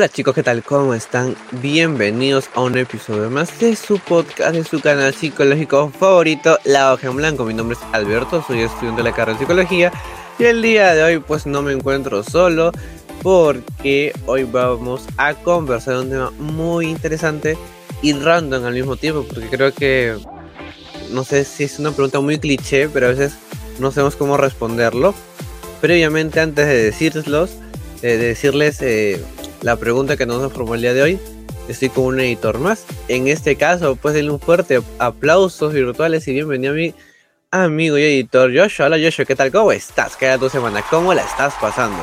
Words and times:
Hola 0.00 0.08
chicos, 0.08 0.34
¿qué 0.34 0.42
tal? 0.42 0.62
¿Cómo 0.62 0.94
están? 0.94 1.36
Bienvenidos 1.60 2.48
a 2.54 2.62
un 2.62 2.78
episodio 2.78 3.28
más 3.28 3.60
de 3.60 3.76
su 3.76 3.98
podcast, 3.98 4.54
de 4.54 4.64
su 4.64 4.80
canal 4.80 5.12
psicológico 5.12 5.90
favorito, 5.90 6.58
La 6.64 6.94
Hoja 6.94 7.08
en 7.08 7.16
Blanco. 7.16 7.44
Mi 7.44 7.52
nombre 7.52 7.76
es 7.76 7.84
Alberto, 7.92 8.42
soy 8.46 8.62
estudiante 8.62 9.02
de 9.02 9.10
la 9.10 9.14
carrera 9.14 9.34
de 9.34 9.44
psicología 9.44 9.92
y 10.38 10.44
el 10.44 10.62
día 10.62 10.94
de 10.94 11.02
hoy 11.02 11.18
pues 11.18 11.44
no 11.44 11.60
me 11.60 11.74
encuentro 11.74 12.22
solo 12.22 12.72
porque 13.22 14.14
hoy 14.24 14.44
vamos 14.44 15.04
a 15.18 15.34
conversar 15.34 15.96
de 15.96 16.00
un 16.00 16.08
tema 16.08 16.30
muy 16.38 16.86
interesante 16.86 17.58
y 18.00 18.14
random 18.14 18.64
al 18.64 18.72
mismo 18.72 18.96
tiempo 18.96 19.26
porque 19.28 19.50
creo 19.50 19.74
que 19.74 20.16
no 21.10 21.24
sé 21.24 21.44
si 21.44 21.64
es 21.64 21.78
una 21.78 21.90
pregunta 21.90 22.20
muy 22.20 22.38
cliché, 22.38 22.88
pero 22.88 23.08
a 23.08 23.10
veces 23.10 23.34
no 23.78 23.90
sabemos 23.90 24.16
cómo 24.16 24.38
responderlo. 24.38 25.14
Previamente, 25.82 26.40
antes 26.40 26.66
de 26.68 26.84
decirlos, 26.84 27.50
de 28.00 28.16
decirles 28.16 28.80
eh, 28.80 29.22
la 29.62 29.76
pregunta 29.76 30.16
que 30.16 30.26
nos 30.26 30.52
formó 30.52 30.74
el 30.74 30.80
día 30.80 30.94
de 30.94 31.02
hoy, 31.02 31.20
estoy 31.68 31.90
con 31.90 32.04
un 32.04 32.20
editor 32.20 32.58
más. 32.58 32.84
En 33.08 33.28
este 33.28 33.56
caso, 33.56 33.96
pues 33.96 34.14
denle 34.14 34.32
un 34.32 34.40
fuerte 34.40 34.80
aplausos 34.98 35.72
virtuales 35.72 36.26
y 36.28 36.32
bienvenido 36.32 36.72
a 36.72 36.76
mi 36.76 36.94
amigo 37.50 37.98
y 37.98 38.04
editor 38.04 38.50
Joshua. 38.56 38.86
Hola 38.86 38.96
Joshua, 39.02 39.24
¿qué 39.24 39.36
tal? 39.36 39.52
¿Cómo 39.52 39.72
estás? 39.72 40.16
¿Qué 40.16 40.26
era 40.26 40.38
tu 40.38 40.48
semana? 40.48 40.82
¿Cómo 40.88 41.12
la 41.12 41.22
estás 41.22 41.54
pasando? 41.60 42.02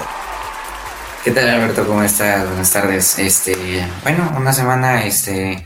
¿Qué 1.24 1.32
tal 1.32 1.50
Alberto? 1.50 1.86
¿Cómo 1.86 2.04
estás? 2.04 2.48
Buenas 2.48 2.72
tardes. 2.72 3.18
Este, 3.18 3.56
bueno, 4.04 4.34
una 4.38 4.54
semana 4.54 5.06
este, 5.06 5.66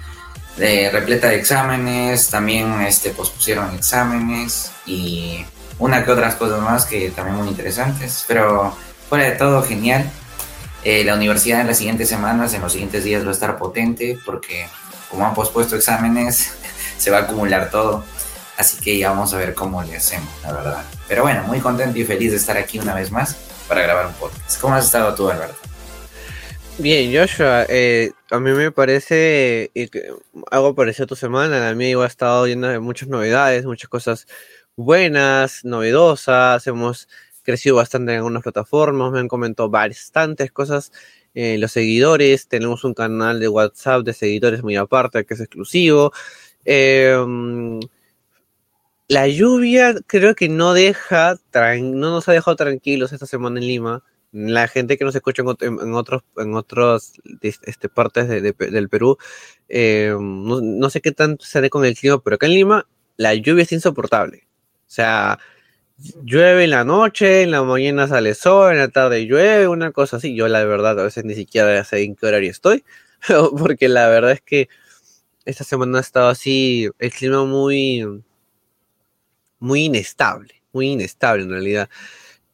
repleta 0.58 1.28
de 1.28 1.36
exámenes, 1.36 2.30
también 2.30 2.82
este, 2.82 3.10
pospusieron 3.10 3.76
exámenes 3.76 4.72
y 4.86 5.46
una 5.78 6.06
que 6.06 6.12
otras 6.12 6.36
cosas 6.36 6.62
más 6.62 6.86
que 6.86 7.10
también 7.10 7.38
muy 7.38 7.50
interesantes, 7.50 8.24
pero 8.28 8.76
fuera 9.10 9.26
de 9.26 9.32
todo 9.32 9.62
genial. 9.62 10.10
Eh, 10.84 11.04
la 11.04 11.16
universidad 11.16 11.62
en 11.62 11.68
las 11.68 11.78
siguientes 11.78 12.10
semanas, 12.10 12.54
en 12.54 12.62
los 12.62 12.72
siguientes 12.72 13.04
días 13.04 13.24
va 13.24 13.30
a 13.30 13.34
estar 13.34 13.58
potente 13.58 14.18
porque 14.26 14.68
como 15.10 15.26
han 15.28 15.34
pospuesto 15.34 15.76
exámenes, 15.76 16.54
se 16.98 17.12
va 17.12 17.20
a 17.20 17.22
acumular 17.22 17.70
todo. 17.70 18.04
Así 18.58 18.80
que 18.80 18.98
ya 18.98 19.10
vamos 19.10 19.34
a 19.34 19.38
ver 19.38 19.54
cómo 19.54 19.82
le 19.84 19.96
hacemos, 19.96 20.30
la 20.44 20.54
verdad. 20.54 20.84
Pero 21.08 21.24
bueno, 21.24 21.44
muy 21.44 21.60
contento 21.60 21.98
y 21.98 22.06
feliz 22.06 22.32
de 22.32 22.38
estar 22.38 22.58
aquí 22.58 22.80
una 22.80 22.94
vez 22.94 23.12
más 23.12 23.36
para 23.68 23.82
grabar 23.82 24.08
un 24.08 24.14
podcast. 24.14 24.60
¿Cómo 24.62 24.76
has 24.76 24.86
estado 24.86 25.16
tú, 25.16 25.30
Alberto? 25.30 25.56
Bien, 26.78 27.14
Joshua, 27.14 27.66
eh, 27.70 28.12
a 28.30 28.40
mí 28.40 28.52
me 28.52 28.72
parece 28.72 29.72
eh, 29.76 29.90
algo 30.50 30.74
parecido 30.74 31.06
a 31.06 31.08
tu 31.08 31.16
semana. 31.16 31.70
A 31.70 31.76
mí 31.76 31.90
igual 31.90 32.06
ha 32.06 32.08
estado 32.08 32.48
llena 32.48 32.72
de 32.72 32.80
muchas 32.80 33.08
novedades, 33.08 33.66
muchas 33.66 33.90
cosas 33.90 34.28
buenas, 34.76 35.64
novedosas. 35.64 36.66
Hemos 36.68 37.08
crecido 37.44 37.76
bastante 37.76 38.14
en 38.14 38.20
algunas 38.20 38.44
plataformas, 38.44 39.12
me 39.12 39.20
han 39.20 39.28
comentado 39.28 39.70
bastantes 39.70 40.52
cosas. 40.52 40.92
Eh, 41.34 41.58
los 41.58 41.72
seguidores, 41.72 42.48
tenemos 42.48 42.84
un 42.84 42.94
canal 42.94 43.40
de 43.40 43.48
WhatsApp 43.48 44.04
de 44.04 44.14
seguidores 44.14 44.64
muy 44.64 44.76
aparte 44.76 45.26
que 45.26 45.34
es 45.34 45.40
exclusivo. 45.40 46.12
Em, 46.66 47.80
la 49.08 49.28
lluvia 49.28 49.96
creo 50.08 50.36
que 50.36 50.50
no 50.50 50.74
deja, 50.74 51.38
no 51.54 52.12
nos 52.12 52.30
ha 52.30 52.34
dejado 52.34 52.56
tranquilos 52.56 53.12
esta 53.12 53.26
semana 53.26 53.60
en 53.60 53.68
Lima. 53.68 54.04
La 54.32 54.68
gente 54.70 54.98
que 54.98 55.04
nos 55.04 55.16
escucha 55.16 55.44
en, 55.62 55.94
otros, 55.94 56.24
en 56.38 56.56
otros 56.56 57.14
este, 57.42 57.90
partes 57.90 58.30
del 58.30 58.90
Perú, 58.90 59.18
em, 59.68 60.44
no, 60.46 60.62
no, 60.62 60.90
sé 60.90 61.02
qué 61.02 61.12
tanto 61.12 61.44
se 61.46 61.70
con 61.70 61.84
el 61.86 61.98
clima, 61.98 62.22
pero 62.24 62.36
acá 62.36 62.46
en 62.46 62.54
Lima 62.54 62.88
la 63.18 63.34
lluvia 63.36 63.64
es 63.64 63.72
insoportable. 63.72 64.48
O 64.88 64.94
sea, 64.94 65.40
llueve 66.24 66.64
en 66.66 66.72
la 66.72 66.84
noche, 66.84 67.44
en 67.44 67.52
la 67.52 67.64
mañana 67.64 68.08
sale 68.08 68.36
sol, 68.36 68.74
en 68.74 68.80
la 68.80 68.88
tarde 68.90 69.26
llueve, 69.26 69.68
una 69.68 69.92
cosa 69.92 70.18
así. 70.18 70.36
Yo 70.36 70.48
la 70.48 70.64
verdad 70.66 71.00
a 71.00 71.04
veces 71.04 71.26
ni 71.26 71.36
siquiera 71.36 71.84
sé 71.84 72.04
en 72.04 72.16
qué 72.16 72.28
horario 72.28 72.52
estoy, 72.52 72.84
porque 73.58 73.90
la 73.90 74.08
verdad 74.10 74.32
es 74.32 74.42
que 74.42 74.70
esta 75.46 75.64
semana 75.64 76.00
ha 76.00 76.02
estado 76.02 76.30
así, 76.30 76.90
el 77.00 77.12
clima 77.12 77.46
muy, 77.46 78.06
muy 79.60 79.86
inestable, 79.86 80.62
muy 80.74 80.90
inestable 80.92 81.44
en 81.44 81.50
realidad. 81.52 81.90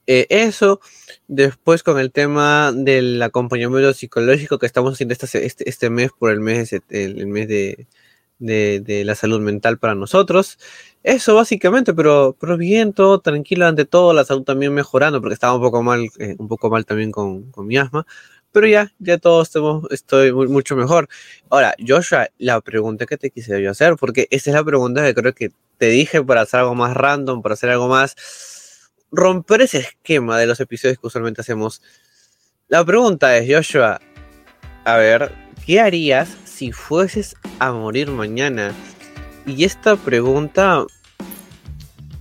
Eh, 0.08 0.25
eso, 0.29 0.79
después 1.28 1.84
con 1.84 2.00
el 2.00 2.12
tema 2.12 2.72
del 2.74 3.22
acompañamiento 3.22 3.94
psicológico 3.94 4.58
que 4.58 4.66
estamos 4.66 4.94
haciendo 4.94 5.14
este, 5.14 5.69
este, 5.69 5.90
mes 5.90 6.12
por 6.18 6.31
el 6.31 6.40
mes, 6.40 6.72
el 6.90 7.28
mes 7.28 7.47
de, 7.50 7.88
de, 8.39 9.03
la 9.05 9.15
salud 9.15 9.39
mental 9.39 9.77
para 9.79 9.95
nosotros. 9.95 10.57
Eso 11.03 11.35
básicamente, 11.35 11.93
pero, 11.93 12.35
pero 12.39 12.57
bien, 12.57 12.93
todo 12.93 13.19
tranquilo 13.19 13.65
ante 13.65 13.85
todo, 13.85 14.13
la 14.13 14.25
salud 14.25 14.43
también 14.43 14.73
mejorando, 14.73 15.21
porque 15.21 15.33
estaba 15.33 15.55
un 15.55 15.61
poco 15.61 15.83
mal, 15.83 16.09
eh, 16.19 16.35
un 16.37 16.47
poco 16.47 16.69
mal 16.69 16.85
también 16.85 17.11
con, 17.11 17.51
mi 17.57 17.77
asma. 17.77 18.05
Pero 18.51 18.67
ya, 18.67 18.91
ya 18.99 19.17
todos 19.17 19.47
estamos, 19.47 19.85
estoy 19.91 20.31
mucho 20.31 20.75
mejor. 20.75 21.07
Ahora, 21.49 21.75
Joshua, 21.85 22.29
la 22.37 22.61
pregunta 22.61 23.05
que 23.05 23.17
te 23.17 23.29
quise 23.29 23.61
yo 23.61 23.71
hacer, 23.71 23.95
porque 23.97 24.27
esa 24.31 24.49
es 24.49 24.55
la 24.55 24.63
pregunta 24.63 25.03
que 25.03 25.13
creo 25.13 25.33
que 25.33 25.49
te 25.77 25.89
dije 25.89 26.23
para 26.23 26.41
hacer 26.41 26.61
algo 26.61 26.75
más 26.75 26.93
random, 26.95 27.41
para 27.41 27.53
hacer 27.53 27.69
algo 27.69 27.87
más, 27.87 28.15
romper 29.11 29.61
ese 29.61 29.79
esquema 29.79 30.37
de 30.37 30.47
los 30.47 30.59
episodios 30.59 30.97
que 30.99 31.07
usualmente 31.07 31.41
hacemos. 31.41 31.81
La 32.67 32.83
pregunta 32.83 33.37
es, 33.37 33.53
Joshua, 33.53 33.99
a 34.85 34.97
ver, 34.97 35.31
¿qué 35.65 35.79
harías 35.79 36.47
si 36.57 36.72
fueses 36.72 37.35
a 37.59 37.72
morir 37.72 38.09
mañana? 38.09 38.72
Y 39.45 39.63
esta 39.63 39.95
pregunta, 39.95 40.85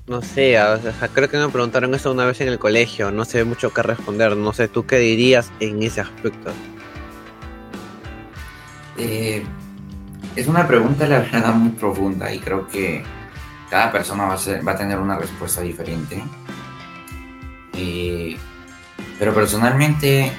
no 0.07 0.21
sé, 0.21 0.59
creo 1.15 1.31
que 1.31 1.39
me 1.39 1.49
preguntaron 1.49 1.95
eso 1.95 2.13
una 2.13 2.27
vez 2.27 2.43
en 2.43 2.49
el 2.49 2.59
colegio, 2.59 3.11
no 3.11 3.25
sé 3.25 3.45
mucho 3.45 3.73
qué 3.73 3.83
responder, 3.83 4.37
no 4.37 4.53
sé, 4.53 4.69
¿tú 4.69 4.85
qué 4.85 4.99
dirías 4.99 5.51
en 5.61 5.83
ese 5.83 6.03
aspecto? 6.03 6.53
Eh, 8.99 9.43
es 10.37 10.47
una 10.47 10.69
pregunta, 10.69 11.07
la 11.09 11.21
verdad, 11.21 11.55
muy 11.55 11.71
profunda 11.71 12.31
y 12.31 12.39
creo 12.39 12.69
que 12.69 13.03
cada 13.71 13.91
persona 13.91 14.27
va 14.27 14.35
a, 14.35 14.63
va 14.63 14.73
a 14.73 14.77
tener 14.77 14.99
una 14.99 15.17
respuesta 15.17 15.63
diferente. 15.63 16.23
Eh, 17.73 18.37
pero 19.19 19.33
personalmente 19.33 20.31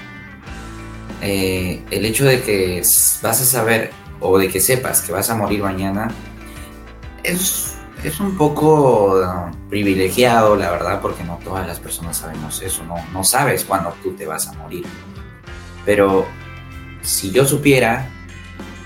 eh, 1.22 1.84
el 1.90 2.06
hecho 2.06 2.26
de 2.26 2.42
que 2.42 2.82
vas 3.22 3.42
a 3.42 3.46
saber 3.46 3.92
o 4.20 4.38
de 4.38 4.50
que 4.50 4.60
sepas 4.60 5.02
que 5.02 5.12
vas 5.12 5.30
a 5.30 5.36
morir 5.36 5.62
mañana 5.62 6.10
es, 7.24 7.76
es 8.04 8.20
un 8.20 8.38
poco 8.38 9.52
privilegiado, 9.70 10.56
la 10.56 10.72
verdad, 10.72 11.02
porque 11.02 11.24
no 11.24 11.40
todas 11.44 11.68
las 11.68 11.80
personas 11.80 12.18
sabemos 12.18 12.62
eso, 12.62 12.84
no, 12.84 12.96
no 13.14 13.24
sabes 13.24 13.66
cuándo 13.66 13.94
tú 14.04 14.14
te 14.14 14.26
vas 14.26 14.48
a 14.48 14.54
morir. 14.54 14.86
Pero 15.86 16.26
si 17.02 17.32
yo 17.32 17.46
supiera 17.46 18.08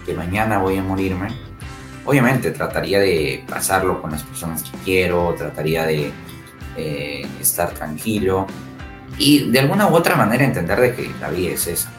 que 0.05 0.13
mañana 0.13 0.57
voy 0.57 0.77
a 0.77 0.83
morirme, 0.83 1.29
obviamente 2.05 2.51
trataría 2.51 2.99
de 2.99 3.43
pasarlo 3.47 4.01
con 4.01 4.11
las 4.11 4.23
personas 4.23 4.63
que 4.63 4.77
quiero, 4.83 5.35
trataría 5.37 5.85
de 5.85 6.11
eh, 6.77 7.27
estar 7.39 7.71
tranquilo 7.71 8.47
y 9.17 9.51
de 9.51 9.59
alguna 9.59 9.87
u 9.87 9.95
otra 9.95 10.15
manera 10.15 10.45
entender 10.45 10.79
de 10.79 10.95
que 10.95 11.11
la 11.19 11.29
vida 11.29 11.51
es 11.51 11.67
esa 11.67 11.91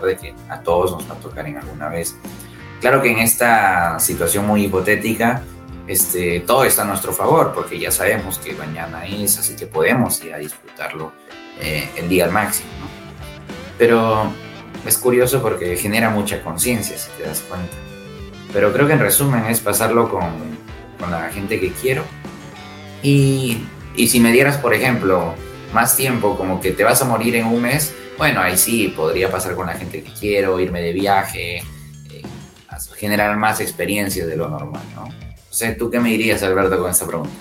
de 0.00 0.16
que 0.16 0.34
a 0.48 0.60
todos 0.60 0.92
nos 0.92 1.10
va 1.10 1.14
a 1.14 1.18
tocar 1.18 1.46
en 1.46 1.58
alguna 1.58 1.88
vez. 1.88 2.16
Claro 2.80 3.02
que 3.02 3.10
en 3.10 3.18
esta 3.18 3.98
situación 4.00 4.46
muy 4.46 4.64
hipotética, 4.64 5.42
este, 5.86 6.40
todo 6.40 6.64
está 6.64 6.82
a 6.82 6.84
nuestro 6.84 7.12
favor, 7.12 7.52
porque 7.54 7.78
ya 7.78 7.90
sabemos 7.90 8.38
que 8.38 8.54
mañana 8.54 9.06
es, 9.06 9.38
así 9.38 9.54
que 9.54 9.66
podemos 9.66 10.22
ir 10.24 10.34
a 10.34 10.38
disfrutarlo 10.38 11.12
eh, 11.60 11.88
el 11.96 12.08
día 12.08 12.24
al 12.24 12.32
máximo. 12.32 12.70
Pero 13.78 14.32
es 14.86 14.98
curioso 14.98 15.42
porque 15.42 15.76
genera 15.76 16.10
mucha 16.10 16.42
conciencia, 16.42 16.96
si 16.98 17.10
te 17.12 17.24
das 17.24 17.40
cuenta. 17.40 17.76
Pero 18.52 18.72
creo 18.72 18.86
que 18.86 18.92
en 18.94 19.00
resumen 19.00 19.46
es 19.46 19.60
pasarlo 19.60 20.10
con, 20.10 20.30
con 20.98 21.10
la 21.10 21.30
gente 21.30 21.60
que 21.60 21.72
quiero. 21.72 22.04
Y, 23.02 23.64
y 23.96 24.08
si 24.08 24.20
me 24.20 24.32
dieras, 24.32 24.56
por 24.56 24.74
ejemplo, 24.74 25.34
más 25.72 25.96
tiempo, 25.96 26.36
como 26.36 26.60
que 26.60 26.72
te 26.72 26.84
vas 26.84 27.00
a 27.02 27.04
morir 27.04 27.36
en 27.36 27.46
un 27.46 27.62
mes, 27.62 27.94
bueno, 28.18 28.40
ahí 28.40 28.56
sí, 28.56 28.92
podría 28.94 29.30
pasar 29.30 29.54
con 29.54 29.66
la 29.66 29.74
gente 29.74 30.02
que 30.02 30.12
quiero, 30.12 30.58
irme 30.60 30.80
de 30.82 30.92
viaje, 30.92 31.58
eh, 31.58 32.22
generar 32.96 33.36
más 33.36 33.60
experiencias 33.60 34.26
de 34.26 34.36
lo 34.36 34.48
normal, 34.48 34.82
¿no? 34.94 35.04
O 35.04 35.54
sea, 35.54 35.76
¿tú 35.76 35.90
qué 35.90 36.00
me 36.00 36.10
dirías, 36.10 36.42
Alberto, 36.42 36.78
con 36.78 36.90
esta 36.90 37.06
pregunta? 37.06 37.34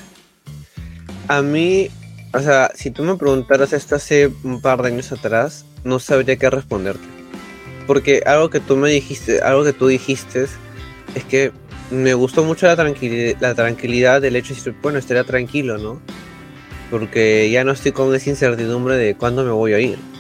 A 1.27 1.41
mí, 1.41 1.89
o 2.33 2.39
sea, 2.39 2.71
si 2.75 2.91
tú 2.91 3.03
me 3.03 3.15
preguntaras 3.15 3.71
esto 3.73 3.95
hace 3.95 4.31
un 4.44 4.62
par 4.62 4.81
de 4.81 4.89
años 4.89 5.12
atrás, 5.12 5.65
no 5.83 6.00
sabría 6.00 6.35
qué 6.35 6.50
responderte. 6.50 7.06
Porque 7.88 8.21
algo 8.25 8.50
que 8.50 8.59
tú 8.59 8.75
me 8.75 8.89
dijiste, 8.89 9.41
algo 9.41 9.63
que 9.63 9.73
tú 9.73 9.88
dijiste 9.88 10.47
es 11.15 11.23
que 11.29 11.51
me 11.89 12.13
gustó 12.13 12.44
mucho 12.44 12.65
la 12.65 12.75
tranquilidad, 12.75 13.38
la 13.39 13.56
tranquilidad 13.56 14.21
del 14.21 14.35
hecho 14.35 14.50
de 14.50 14.56
decir, 14.56 14.75
bueno, 14.81 14.97
estaría 14.97 15.23
tranquilo, 15.23 15.77
¿no? 15.77 16.01
Porque 16.89 17.50
ya 17.50 17.63
no 17.63 17.71
estoy 17.71 17.91
con 17.91 18.13
esa 18.13 18.29
incertidumbre 18.29 18.97
de 18.97 19.15
cuándo 19.15 19.44
me 19.44 19.51
voy 19.51 19.73
a 19.73 19.79
ir. 19.79 20.11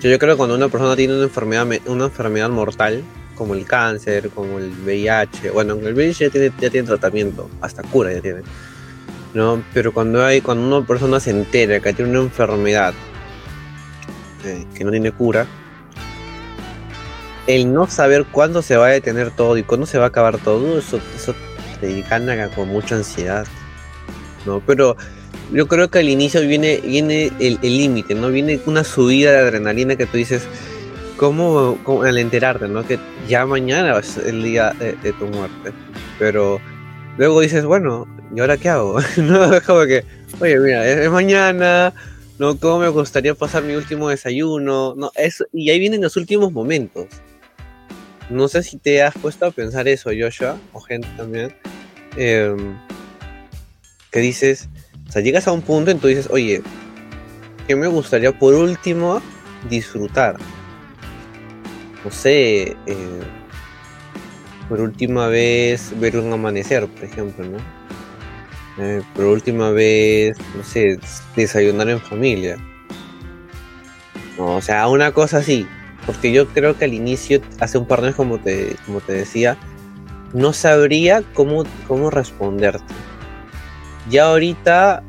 Yo, 0.00 0.18
creo 0.18 0.34
que 0.34 0.36
cuando 0.36 0.54
una 0.54 0.68
persona 0.68 0.94
tiene 0.94 1.14
una 1.14 1.24
enfermedad, 1.24 1.66
una 1.86 2.04
enfermedad 2.04 2.50
mortal, 2.50 3.02
como 3.34 3.54
el 3.54 3.64
cáncer, 3.66 4.30
como 4.30 4.58
el 4.58 4.70
VIH, 4.70 5.50
bueno, 5.50 5.74
el 5.74 5.94
VIH 5.94 6.26
ya 6.26 6.30
tiene, 6.30 6.52
ya 6.60 6.70
tiene 6.70 6.86
tratamiento, 6.86 7.50
hasta 7.60 7.82
cura 7.82 8.12
ya 8.12 8.20
tiene. 8.20 8.42
¿no? 9.34 9.62
Pero 9.74 9.92
cuando 9.92 10.24
hay, 10.24 10.40
cuando 10.40 10.76
una 10.76 10.86
persona 10.86 11.20
se 11.20 11.30
entera 11.30 11.80
que 11.80 11.92
tiene 11.92 12.10
una 12.10 12.20
enfermedad 12.20 12.94
eh, 14.44 14.66
que 14.74 14.84
no 14.84 14.90
tiene 14.90 15.12
cura, 15.12 15.46
el 17.46 17.72
no 17.72 17.86
saber 17.86 18.24
cuándo 18.26 18.62
se 18.62 18.76
va 18.76 18.86
a 18.86 18.90
detener 18.90 19.30
todo 19.30 19.56
y 19.56 19.62
cuándo 19.62 19.86
se 19.86 19.98
va 19.98 20.04
a 20.04 20.08
acabar 20.08 20.38
todo, 20.38 20.78
eso, 20.78 21.00
eso 21.14 21.34
te 21.80 22.02
gana 22.02 22.48
con 22.48 22.68
mucha 22.68 22.96
ansiedad. 22.96 23.46
¿no? 24.46 24.60
Pero 24.66 24.96
yo 25.52 25.68
creo 25.68 25.88
que 25.90 26.00
al 26.00 26.08
inicio 26.08 26.40
viene, 26.40 26.78
viene 26.78 27.32
el 27.38 27.58
límite, 27.62 28.14
¿no? 28.14 28.28
Viene 28.28 28.60
una 28.66 28.84
subida 28.84 29.32
de 29.32 29.38
adrenalina 29.38 29.96
que 29.96 30.06
tú 30.06 30.16
dices, 30.16 30.46
¿cómo, 31.16 31.78
al 32.04 32.18
enterarte, 32.18 32.68
¿no? 32.68 32.86
Que 32.86 32.98
ya 33.28 33.46
mañana 33.46 33.98
es 33.98 34.16
el 34.16 34.42
día 34.42 34.72
de, 34.72 35.12
tu 35.12 35.26
muerte. 35.26 35.72
Pero 36.18 36.60
luego 37.16 37.40
dices, 37.40 37.64
bueno, 37.64 38.06
¿y 38.34 38.40
ahora 38.40 38.56
qué 38.56 38.68
hago? 38.68 38.98
no, 39.16 39.54
es 39.54 39.62
como 39.62 39.84
que, 39.86 40.04
oye, 40.40 40.58
mira, 40.58 40.86
es, 40.86 41.10
mañana, 41.10 41.92
¿no? 42.38 42.58
¿Cómo 42.58 42.80
me 42.80 42.88
gustaría 42.88 43.34
pasar 43.34 43.62
mi 43.62 43.74
último 43.74 44.08
desayuno? 44.08 44.94
No, 44.96 45.10
eso, 45.14 45.46
y 45.52 45.70
ahí 45.70 45.78
vienen 45.78 46.02
los 46.02 46.16
últimos 46.16 46.52
momentos. 46.52 47.06
No 48.28 48.48
sé 48.48 48.62
si 48.62 48.76
te 48.76 49.02
has 49.02 49.14
puesto 49.14 49.46
a 49.46 49.50
pensar 49.50 49.86
eso, 49.86 50.10
Joshua, 50.18 50.58
o 50.72 50.80
gente 50.80 51.08
también. 51.16 51.54
Em, 52.16 52.76
que 54.10 54.20
dices, 54.20 54.68
o 55.08 55.12
sea, 55.12 55.22
llegas 55.22 55.46
a 55.46 55.52
un 55.52 55.62
punto 55.62 55.90
en 55.90 55.98
que 55.98 56.02
tú 56.02 56.08
dices, 56.08 56.28
oye, 56.30 56.62
¿qué 57.66 57.76
me 57.76 57.86
gustaría 57.86 58.36
por 58.36 58.54
último 58.54 59.22
disfrutar? 59.68 60.36
No 62.04 62.10
sé, 62.10 62.76
eh, 62.86 63.22
por 64.68 64.80
última 64.80 65.28
vez 65.28 65.92
ver 65.98 66.16
un 66.18 66.32
amanecer, 66.32 66.86
por 66.88 67.04
ejemplo, 67.04 67.44
¿no? 67.44 67.58
Eh, 68.78 69.02
por 69.14 69.24
última 69.26 69.70
vez, 69.70 70.36
no 70.54 70.62
sé, 70.62 70.98
desayunar 71.34 71.88
en 71.88 72.00
familia. 72.00 72.56
No, 74.36 74.56
o 74.56 74.62
sea, 74.62 74.86
una 74.88 75.12
cosa 75.12 75.38
así. 75.38 75.66
Porque 76.04 76.30
yo 76.30 76.46
creo 76.48 76.78
que 76.78 76.84
al 76.84 76.94
inicio, 76.94 77.40
hace 77.58 77.78
un 77.78 77.86
par 77.86 78.00
de 78.00 78.08
años, 78.08 78.16
como 78.16 78.38
te, 78.38 78.76
como 78.84 79.00
te 79.00 79.12
decía, 79.12 79.56
no 80.32 80.52
sabría 80.52 81.22
cómo, 81.34 81.64
cómo 81.88 82.10
responderte 82.10 82.84
ya 84.08 84.26
ahorita, 84.26 85.02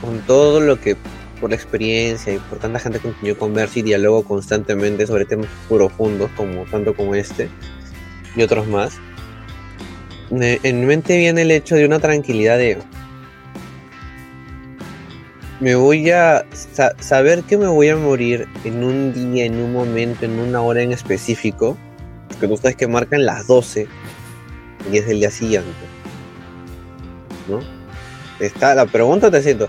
con 0.00 0.20
todo 0.20 0.60
lo 0.60 0.80
que 0.80 0.96
por 1.40 1.50
la 1.50 1.56
experiencia 1.56 2.34
y 2.34 2.38
por 2.38 2.58
tanta 2.58 2.78
gente 2.78 2.98
con 2.98 3.12
quien 3.12 3.34
yo 3.34 3.38
converso 3.38 3.78
y 3.78 3.82
dialogo 3.82 4.24
constantemente 4.24 5.06
sobre 5.06 5.26
temas 5.26 5.48
profundos 5.68 6.30
como 6.36 6.64
tanto 6.64 6.94
como 6.94 7.14
este 7.14 7.48
y 8.34 8.42
otros 8.42 8.66
más, 8.66 8.98
en 10.30 10.80
mi 10.80 10.86
mente 10.86 11.16
viene 11.16 11.42
el 11.42 11.50
hecho 11.50 11.76
de 11.76 11.86
una 11.86 11.98
tranquilidad 11.98 12.58
de 12.58 12.78
me 15.60 15.74
voy 15.74 16.10
a 16.10 16.44
saber 16.98 17.42
que 17.44 17.56
me 17.56 17.66
voy 17.66 17.88
a 17.88 17.96
morir 17.96 18.46
en 18.64 18.84
un 18.84 19.14
día, 19.14 19.46
en 19.46 19.56
un 19.56 19.72
momento, 19.72 20.26
en 20.26 20.38
una 20.38 20.60
hora 20.60 20.82
en 20.82 20.92
específico, 20.92 21.78
que 22.38 22.46
tú 22.46 22.56
sabes 22.58 22.76
que 22.76 22.86
marcan 22.86 23.24
las 23.24 23.46
12 23.46 23.88
y 24.92 24.98
es 24.98 25.08
el 25.08 25.20
día 25.20 25.30
siguiente, 25.30 25.70
¿no? 27.48 27.75
Está 28.40 28.74
la 28.74 28.86
pregunta 28.86 29.30
te 29.30 29.42
siento, 29.42 29.68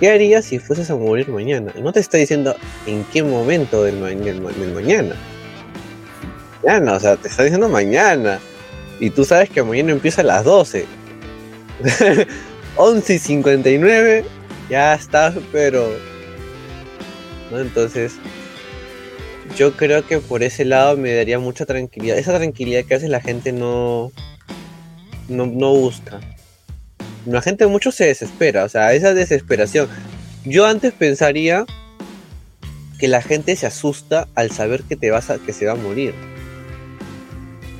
¿qué 0.00 0.10
harías 0.10 0.44
si 0.44 0.58
fueses 0.58 0.90
a 0.90 0.96
morir 0.96 1.28
mañana? 1.28 1.72
no 1.80 1.92
te 1.92 2.00
está 2.00 2.18
diciendo 2.18 2.56
en 2.86 3.04
qué 3.04 3.22
momento 3.22 3.82
del, 3.84 4.00
mañana. 4.00 5.16
Mañana, 6.62 6.94
o 6.94 7.00
sea, 7.00 7.16
te 7.16 7.28
está 7.28 7.42
diciendo 7.44 7.68
mañana. 7.68 8.38
Y 8.98 9.10
tú 9.10 9.24
sabes 9.24 9.50
que 9.50 9.62
mañana 9.62 9.92
empieza 9.92 10.22
a 10.22 10.24
las 10.24 10.44
12. 10.44 10.86
11 12.76 13.14
y 13.14 13.18
59, 13.18 14.24
ya 14.70 14.94
estás, 14.94 15.34
pero... 15.52 15.86
¿no? 17.50 17.60
Entonces, 17.60 18.14
yo 19.56 19.72
creo 19.76 20.04
que 20.06 20.18
por 20.18 20.42
ese 20.42 20.64
lado 20.64 20.96
me 20.96 21.14
daría 21.14 21.38
mucha 21.38 21.66
tranquilidad. 21.66 22.18
Esa 22.18 22.36
tranquilidad 22.36 22.84
que 22.84 22.94
a 22.94 22.96
veces 22.96 23.10
la 23.10 23.20
gente 23.20 23.52
no, 23.52 24.10
no, 25.28 25.46
no 25.46 25.74
busca 25.74 26.20
la 27.26 27.42
gente 27.42 27.66
mucho 27.66 27.92
se 27.92 28.06
desespera, 28.06 28.64
o 28.64 28.68
sea, 28.68 28.94
esa 28.94 29.12
desesperación. 29.12 29.88
Yo 30.44 30.66
antes 30.66 30.92
pensaría 30.92 31.66
que 32.98 33.08
la 33.08 33.20
gente 33.20 33.56
se 33.56 33.66
asusta 33.66 34.28
al 34.34 34.50
saber 34.52 34.82
que 34.84 34.96
te 34.96 35.10
vas 35.10 35.30
a, 35.30 35.38
que 35.38 35.52
se 35.52 35.66
va 35.66 35.72
a 35.72 35.76
morir. 35.76 36.14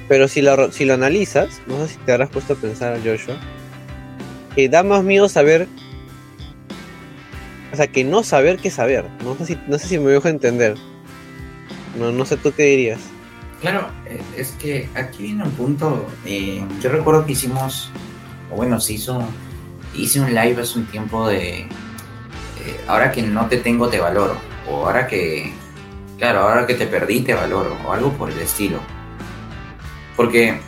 Pero 0.09 0.29
si 0.29 0.43
lo, 0.43 0.71
si 0.73 0.85
lo 0.85 0.95
analizas, 0.95 1.61
no 1.67 1.87
sé 1.87 1.95
si 1.95 1.99
te 2.01 2.13
habrás 2.13 2.31
puesto 2.31 2.53
a 2.53 2.57
pensar, 2.57 2.99
Joshua, 3.05 3.37
que 4.55 4.69
da 4.69 4.83
más 4.83 5.03
miedo 5.03 5.29
saber, 5.29 5.69
o 7.73 7.77
sea, 7.77 7.87
que 7.87 8.05
no 8.05 8.23
saber 8.23 8.59
que 8.59 8.71
saber. 8.71 9.05
No 9.25 9.37
sé 9.37 9.47
si, 9.47 9.59
no 9.69 9.79
sé 9.79 9.89
si 9.89 9.99
me 9.99 10.11
dejo 10.11 10.29
entender. 10.29 10.77
No, 11.99 12.13
no 12.13 12.25
sé 12.25 12.37
tú 12.37 12.53
qué 12.53 12.65
dirías. 12.65 13.01
Claro, 13.61 13.89
eh, 14.07 14.21
es 14.37 14.51
que 14.53 14.89
aquí 14.95 15.25
viene 15.25 15.45
un 15.45 15.51
punto. 15.53 16.07
Eh, 16.25 16.63
yo 16.81 16.91
recuerdo 16.91 17.25
que 17.25 17.33
hicimos 17.33 17.91
o 18.51 18.57
bueno, 18.57 18.81
se 18.81 18.95
hizo, 18.95 19.23
hice 19.95 20.21
un 20.21 20.35
live 20.35 20.63
hace 20.63 20.79
un 20.79 20.87
tiempo 20.87 21.29
de, 21.29 21.61
eh, 21.61 22.85
ahora 22.89 23.13
que 23.13 23.23
no 23.23 23.47
te 23.47 23.59
tengo 23.59 23.89
te 23.89 24.01
valoro, 24.01 24.37
o 24.71 24.87
ahora 24.87 25.07
que, 25.07 25.53
claro, 26.19 26.41
ahora 26.41 26.67
que 26.67 26.75
te 26.75 26.87
perdí 26.87 27.21
te 27.21 27.35
valoro, 27.35 27.77
o 27.87 27.93
algo 27.93 28.13
por 28.13 28.31
el 28.31 28.39
estilo. 28.39 28.79
Porque 30.17 30.61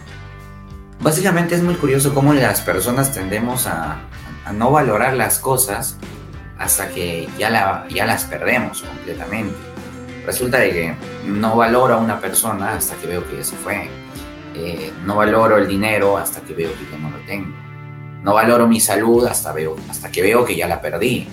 básicamente 1.00 1.54
es 1.54 1.62
muy 1.62 1.74
curioso 1.74 2.14
cómo 2.14 2.34
las 2.34 2.60
personas 2.60 3.12
tendemos 3.12 3.66
a, 3.66 4.00
no 4.54 4.70
valorar 4.70 5.12
las 5.12 5.38
cosas 5.38 5.98
hasta 6.58 6.88
que 6.88 7.28
ya, 7.38 7.50
la, 7.50 7.86
ya 7.90 8.06
las 8.06 8.24
perdemos 8.24 8.80
completamente. 8.80 9.54
Resulta 10.24 10.58
de 10.58 10.70
que 10.70 10.94
no 11.26 11.54
valoro 11.54 11.94
a 11.94 11.98
una 11.98 12.18
persona 12.18 12.72
hasta 12.72 12.96
que 12.96 13.08
veo 13.08 13.28
que 13.28 13.36
ya 13.36 13.44
se 13.44 13.56
fue. 13.56 13.90
Eh, 14.54 14.90
no 15.04 15.16
valoro 15.16 15.58
el 15.58 15.68
dinero 15.68 16.16
hasta 16.16 16.40
que 16.40 16.54
veo 16.54 16.70
que 16.72 16.90
ya 16.90 16.98
no 16.98 17.10
lo 17.10 17.18
tengo 17.26 17.67
no 18.22 18.34
valoro 18.34 18.66
mi 18.66 18.80
salud 18.80 19.26
hasta, 19.26 19.52
veo, 19.52 19.76
hasta 19.88 20.10
que 20.10 20.22
veo 20.22 20.44
que 20.44 20.56
ya 20.56 20.66
la 20.66 20.80
perdí. 20.80 21.28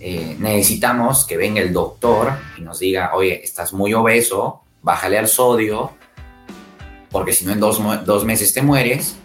Eh, 0.00 0.36
necesitamos 0.38 1.26
que 1.26 1.36
venga 1.36 1.60
el 1.60 1.72
doctor 1.72 2.32
y 2.56 2.62
nos 2.62 2.78
diga, 2.78 3.12
oye, 3.14 3.42
estás 3.42 3.72
muy 3.72 3.92
obeso, 3.94 4.62
bájale 4.82 5.18
al 5.18 5.28
sodio, 5.28 5.92
porque 7.10 7.32
si 7.32 7.44
no 7.44 7.52
en 7.52 7.60
dos, 7.60 7.80
dos 8.04 8.24
meses 8.24 8.52
te 8.52 8.62
mueres. 8.62 9.16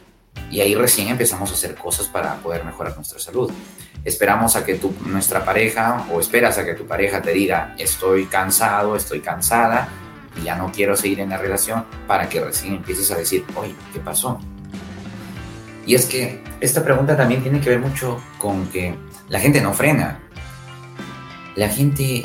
Y 0.49 0.61
ahí 0.61 0.75
recién 0.75 1.07
empezamos 1.07 1.51
a 1.51 1.53
hacer 1.53 1.75
cosas 1.75 2.07
para 2.07 2.35
poder 2.35 2.63
mejorar 2.63 2.95
nuestra 2.95 3.19
salud. 3.19 3.51
Esperamos 4.03 4.55
a 4.55 4.65
que 4.65 4.75
tu, 4.75 4.93
nuestra 5.05 5.45
pareja, 5.45 6.05
o 6.11 6.19
esperas 6.19 6.57
a 6.57 6.65
que 6.65 6.73
tu 6.73 6.85
pareja 6.85 7.21
te 7.21 7.31
diga, 7.31 7.75
estoy 7.77 8.25
cansado, 8.25 8.95
estoy 8.95 9.21
cansada, 9.21 9.87
ya 10.43 10.55
no 10.55 10.71
quiero 10.71 10.95
seguir 10.95 11.21
en 11.21 11.29
la 11.29 11.37
relación, 11.37 11.85
para 12.07 12.27
que 12.27 12.41
recién 12.41 12.75
empieces 12.75 13.09
a 13.11 13.15
decir, 13.15 13.45
oye, 13.55 13.73
¿qué 13.93 13.99
pasó? 13.99 14.39
Y 15.85 15.95
es 15.95 16.05
que 16.05 16.41
esta 16.61 16.83
pregunta 16.83 17.17
también 17.17 17.41
tiene 17.41 17.59
que 17.59 17.69
ver 17.69 17.79
mucho 17.79 18.21
con 18.37 18.67
que 18.67 18.95
la 19.29 19.39
gente 19.39 19.61
no 19.61 19.73
frena. 19.73 20.19
La 21.55 21.69
gente... 21.69 22.23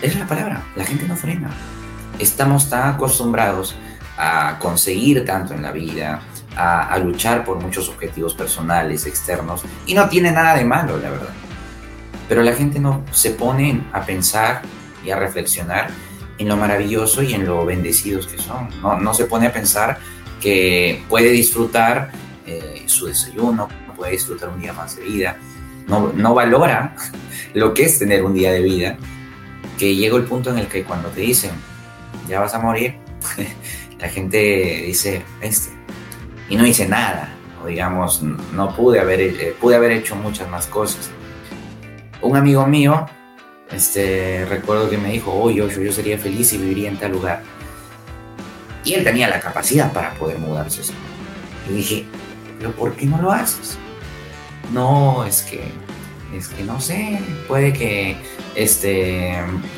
Es 0.00 0.16
la 0.16 0.26
palabra, 0.26 0.62
la 0.76 0.84
gente 0.84 1.08
no 1.08 1.16
frena. 1.16 1.50
Estamos 2.18 2.70
tan 2.70 2.94
acostumbrados 2.94 3.74
a 4.16 4.58
conseguir 4.60 5.24
tanto 5.24 5.54
en 5.54 5.62
la 5.62 5.72
vida, 5.72 6.20
a, 6.56 6.98
luchar 6.98 7.44
por 7.44 7.60
muchos 7.60 7.88
objetivos 7.88 8.34
personales, 8.34 9.06
externos, 9.06 9.62
y 9.86 9.94
no 9.94 10.08
tiene 10.08 10.32
nada 10.32 10.56
de 10.56 10.64
malo, 10.64 10.98
la 10.98 11.10
verdad. 11.10 11.34
Pero 12.28 12.42
la 12.42 12.52
gente 12.52 12.78
no 12.78 13.04
se 13.10 13.30
pone 13.30 13.82
a 13.92 14.02
pensar 14.02 14.62
y 15.04 15.10
a 15.10 15.16
reflexionar 15.16 15.88
en 16.38 16.48
lo 16.48 16.56
maravilloso 16.56 17.22
y 17.22 17.34
en 17.34 17.46
lo 17.46 17.64
bendecidos 17.64 18.26
que 18.26 18.38
son. 18.38 18.68
No, 18.82 18.98
no 18.98 19.14
se 19.14 19.24
pone 19.24 19.46
a 19.46 19.52
pensar 19.52 19.98
que 20.40 21.02
puede 21.08 21.30
disfrutar 21.30 22.12
eh, 22.46 22.82
su 22.86 23.06
desayuno, 23.06 23.68
puede 23.96 24.12
disfrutar 24.12 24.48
un 24.48 24.60
día 24.60 24.72
más 24.72 24.96
de 24.96 25.04
vida, 25.04 25.36
no, 25.86 26.12
no 26.14 26.34
valora 26.34 26.94
lo 27.54 27.74
que 27.74 27.84
es 27.84 27.98
tener 27.98 28.24
un 28.24 28.34
día 28.34 28.52
de 28.52 28.60
vida, 28.60 28.96
que 29.76 29.94
llega 29.94 30.16
el 30.16 30.24
punto 30.24 30.50
en 30.50 30.58
el 30.58 30.66
que 30.68 30.84
cuando 30.84 31.08
te 31.08 31.20
dicen, 31.20 31.50
ya 32.28 32.40
vas 32.40 32.54
a 32.54 32.60
morir, 32.60 32.94
la 33.98 34.08
gente 34.08 34.82
dice, 34.86 35.22
este, 35.40 35.70
y 36.48 36.56
no 36.56 36.64
dice 36.64 36.86
nada, 36.86 37.34
o 37.62 37.66
digamos, 37.66 38.22
no 38.22 38.74
pude 38.74 39.00
haber, 39.00 39.20
eh, 39.20 39.56
pude 39.60 39.76
haber 39.76 39.92
hecho 39.92 40.14
muchas 40.16 40.48
más 40.48 40.66
cosas. 40.66 41.10
Un 42.20 42.36
amigo 42.36 42.66
mío, 42.66 43.06
este, 43.70 44.44
recuerdo 44.48 44.88
que 44.88 44.98
me 44.98 45.12
dijo, 45.12 45.32
oh, 45.32 45.50
yo, 45.50 45.68
yo 45.68 45.92
sería 45.92 46.18
feliz 46.18 46.52
y 46.52 46.58
viviría 46.58 46.88
en 46.88 46.96
tal 46.96 47.12
lugar 47.12 47.42
y 48.88 48.94
él 48.94 49.04
tenía 49.04 49.28
la 49.28 49.38
capacidad 49.38 49.92
para 49.92 50.14
poder 50.14 50.38
mudarse. 50.38 50.80
Y 51.68 51.72
dije, 51.74 52.04
pero 52.58 52.72
¿por 52.72 52.96
qué 52.96 53.04
no 53.04 53.20
lo 53.20 53.30
haces? 53.30 53.76
No, 54.72 55.26
es 55.26 55.42
que, 55.42 55.60
es 56.34 56.48
que 56.48 56.64
no 56.64 56.80
sé, 56.80 57.20
puede 57.46 57.74
que 57.74 58.16
este, 58.54 59.36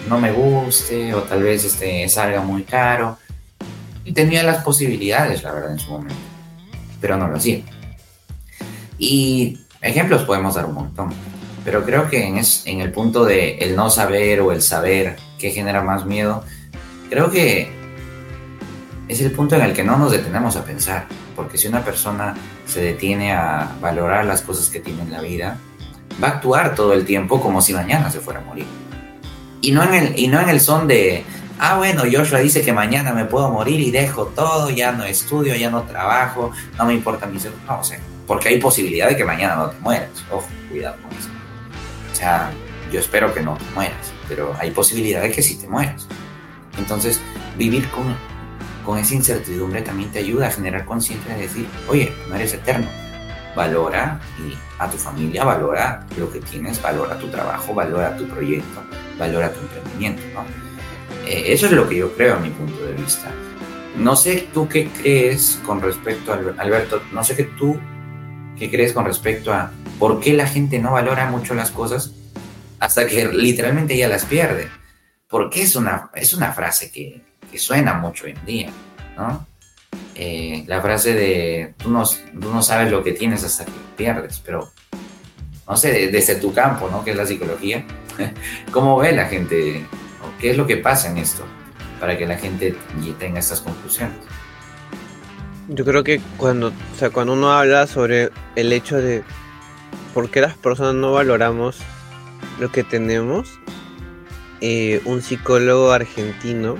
no 0.08 0.20
me 0.20 0.30
guste 0.30 1.12
o 1.12 1.22
tal 1.22 1.42
vez 1.42 1.64
este, 1.64 2.08
salga 2.08 2.40
muy 2.40 2.62
caro. 2.62 3.18
Y 4.04 4.12
tenía 4.12 4.44
las 4.44 4.62
posibilidades, 4.62 5.42
la 5.42 5.52
verdad, 5.52 5.72
en 5.72 5.78
su 5.80 5.90
momento. 5.90 6.14
Pero 7.00 7.16
no 7.16 7.26
lo 7.26 7.36
hacía. 7.36 7.62
Y 8.96 9.58
ejemplos 9.82 10.22
podemos 10.22 10.54
dar 10.54 10.66
un 10.66 10.74
montón. 10.74 11.12
Pero 11.64 11.84
creo 11.84 12.08
que 12.08 12.26
en, 12.26 12.40
en 12.64 12.80
el 12.80 12.92
punto 12.92 13.24
de 13.24 13.58
el 13.58 13.74
no 13.74 13.90
saber 13.90 14.40
o 14.40 14.52
el 14.52 14.62
saber 14.62 15.16
que 15.36 15.50
genera 15.50 15.82
más 15.82 16.06
miedo, 16.06 16.44
creo 17.10 17.30
que 17.30 17.79
es 19.10 19.20
el 19.20 19.32
punto 19.32 19.56
en 19.56 19.62
el 19.62 19.72
que 19.72 19.82
no 19.82 19.96
nos 19.96 20.12
detenemos 20.12 20.56
a 20.56 20.64
pensar, 20.64 21.06
porque 21.34 21.58
si 21.58 21.66
una 21.66 21.84
persona 21.84 22.34
se 22.66 22.80
detiene 22.80 23.32
a 23.32 23.72
valorar 23.80 24.24
las 24.24 24.42
cosas 24.42 24.68
que 24.70 24.78
tiene 24.78 25.02
en 25.02 25.10
la 25.10 25.20
vida, 25.20 25.58
va 26.22 26.28
a 26.28 26.30
actuar 26.32 26.74
todo 26.74 26.92
el 26.92 27.04
tiempo 27.04 27.40
como 27.40 27.60
si 27.60 27.74
mañana 27.74 28.10
se 28.10 28.20
fuera 28.20 28.40
a 28.40 28.44
morir. 28.44 28.66
Y 29.60 29.72
no 29.72 29.82
en 29.82 29.94
el, 29.94 30.18
y 30.18 30.28
no 30.28 30.40
en 30.40 30.48
el 30.48 30.60
son 30.60 30.86
de, 30.86 31.24
ah, 31.58 31.76
bueno, 31.76 32.02
Joshua 32.10 32.38
dice 32.38 32.62
que 32.62 32.72
mañana 32.72 33.12
me 33.12 33.24
puedo 33.24 33.50
morir 33.50 33.80
y 33.80 33.90
dejo 33.90 34.26
todo, 34.26 34.70
ya 34.70 34.92
no 34.92 35.04
estudio, 35.04 35.56
ya 35.56 35.70
no 35.70 35.82
trabajo, 35.82 36.52
no 36.78 36.84
me 36.84 36.94
importa 36.94 37.26
mi 37.26 37.40
salud. 37.40 37.56
No, 37.66 37.80
o 37.80 37.84
sea, 37.84 37.98
porque 38.28 38.48
hay 38.48 38.60
posibilidad 38.60 39.08
de 39.08 39.16
que 39.16 39.24
mañana 39.24 39.56
no 39.56 39.70
te 39.70 39.78
mueras. 39.80 40.10
Ojo, 40.30 40.46
cuidado 40.70 40.96
con 41.02 41.10
eso. 41.18 41.28
O 42.12 42.14
sea, 42.14 42.50
yo 42.92 43.00
espero 43.00 43.34
que 43.34 43.40
no 43.40 43.56
te 43.56 43.64
mueras, 43.74 44.12
pero 44.28 44.54
hay 44.58 44.70
posibilidad 44.70 45.20
de 45.20 45.32
que 45.32 45.42
sí 45.42 45.56
te 45.56 45.66
mueras. 45.66 46.06
Entonces, 46.78 47.20
vivir 47.58 47.88
con, 47.90 48.16
con 48.84 48.98
esa 48.98 49.14
incertidumbre 49.14 49.82
también 49.82 50.10
te 50.10 50.20
ayuda 50.20 50.48
a 50.48 50.50
generar 50.50 50.84
conciencia 50.84 51.34
de 51.34 51.42
decir, 51.42 51.66
oye, 51.88 52.12
no 52.28 52.36
eres 52.36 52.54
eterno. 52.54 52.88
Valora 53.56 54.20
a 54.78 54.88
tu 54.88 54.96
familia, 54.96 55.44
valora 55.44 56.06
lo 56.16 56.30
que 56.30 56.40
tienes, 56.40 56.80
valora 56.80 57.18
tu 57.18 57.28
trabajo, 57.28 57.74
valora 57.74 58.16
tu 58.16 58.26
proyecto, 58.28 58.82
valora 59.18 59.52
tu 59.52 59.60
emprendimiento. 59.60 60.22
¿no? 60.34 60.44
Eh, 61.26 61.52
eso 61.52 61.66
es 61.66 61.72
lo 61.72 61.88
que 61.88 61.96
yo 61.96 62.14
creo 62.14 62.36
a 62.36 62.38
mi 62.38 62.50
punto 62.50 62.82
de 62.84 62.92
vista. 62.94 63.30
No 63.96 64.14
sé 64.14 64.48
tú 64.54 64.68
qué 64.68 64.88
crees 64.88 65.60
con 65.66 65.82
respecto 65.82 66.32
a 66.32 66.62
Alberto, 66.62 67.02
no 67.12 67.24
sé 67.24 67.36
qué 67.36 67.44
tú 67.44 67.78
qué 68.60 68.70
crees 68.70 68.92
con 68.92 69.06
respecto 69.06 69.52
a 69.52 69.72
por 69.98 70.20
qué 70.20 70.34
la 70.34 70.46
gente 70.46 70.78
no 70.78 70.92
valora 70.92 71.30
mucho 71.30 71.54
las 71.54 71.70
cosas 71.70 72.12
hasta 72.78 73.06
que 73.06 73.26
literalmente 73.32 73.96
ya 73.96 74.06
las 74.06 74.26
pierde. 74.26 74.68
Porque 75.28 75.62
es 75.62 75.76
una, 75.76 76.10
es 76.14 76.34
una 76.34 76.52
frase 76.52 76.90
que, 76.90 77.22
que 77.50 77.58
suena 77.58 77.94
mucho 77.94 78.24
hoy 78.24 78.32
en 78.32 78.46
día, 78.46 78.70
¿no? 79.16 79.46
Eh, 80.14 80.64
la 80.66 80.80
frase 80.80 81.14
de 81.14 81.74
tú 81.78 81.90
no, 81.90 82.04
tú 82.06 82.52
no 82.52 82.62
sabes 82.62 82.90
lo 82.90 83.02
que 83.02 83.12
tienes 83.12 83.44
hasta 83.44 83.64
que 83.64 83.72
pierdes, 83.96 84.40
pero 84.44 84.70
no 85.66 85.76
sé, 85.76 86.08
desde 86.10 86.34
tu 86.36 86.52
campo, 86.52 86.88
¿no? 86.90 87.04
Que 87.04 87.12
es 87.12 87.16
la 87.16 87.26
psicología, 87.26 87.84
¿cómo 88.72 88.98
ve 88.98 89.12
la 89.12 89.26
gente? 89.26 89.86
¿Qué 90.40 90.50
es 90.50 90.56
lo 90.56 90.66
que 90.66 90.76
pasa 90.76 91.10
en 91.10 91.18
esto 91.18 91.44
para 92.00 92.16
que 92.16 92.26
la 92.26 92.36
gente 92.36 92.74
tenga 93.18 93.38
estas 93.38 93.60
conclusiones? 93.60 94.16
Yo 95.68 95.84
creo 95.84 96.02
que 96.02 96.20
cuando, 96.36 96.68
o 96.68 96.98
sea, 96.98 97.10
cuando 97.10 97.34
uno 97.34 97.52
habla 97.52 97.86
sobre 97.86 98.30
el 98.56 98.72
hecho 98.72 98.96
de 98.96 99.22
por 100.12 100.30
qué 100.30 100.40
las 100.40 100.56
personas 100.56 100.94
no 100.94 101.12
valoramos 101.12 101.78
lo 102.58 102.72
que 102.72 102.82
tenemos, 102.82 103.60
eh, 104.60 105.00
un 105.04 105.22
psicólogo 105.22 105.92
argentino, 105.92 106.76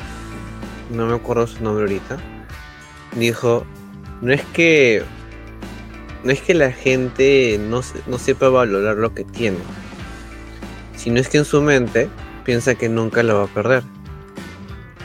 no 0.90 1.06
me 1.06 1.14
acuerdo 1.14 1.46
su 1.46 1.62
nombre 1.62 1.84
ahorita, 1.84 2.18
dijo, 3.16 3.64
no 4.20 4.32
es 4.32 4.42
que 4.52 5.02
no 6.22 6.32
es 6.32 6.42
que 6.42 6.52
la 6.52 6.70
gente 6.70 7.58
no, 7.58 7.80
no 8.06 8.18
sepa 8.18 8.48
valorar 8.50 8.96
lo 8.96 9.14
que 9.14 9.24
tiene, 9.24 9.58
sino 10.94 11.18
es 11.18 11.28
que 11.28 11.38
en 11.38 11.44
su 11.44 11.62
mente 11.62 12.10
piensa 12.44 12.74
que 12.74 12.88
nunca 12.88 13.22
lo 13.22 13.36
va 13.36 13.44
a 13.44 13.46
perder. 13.46 13.82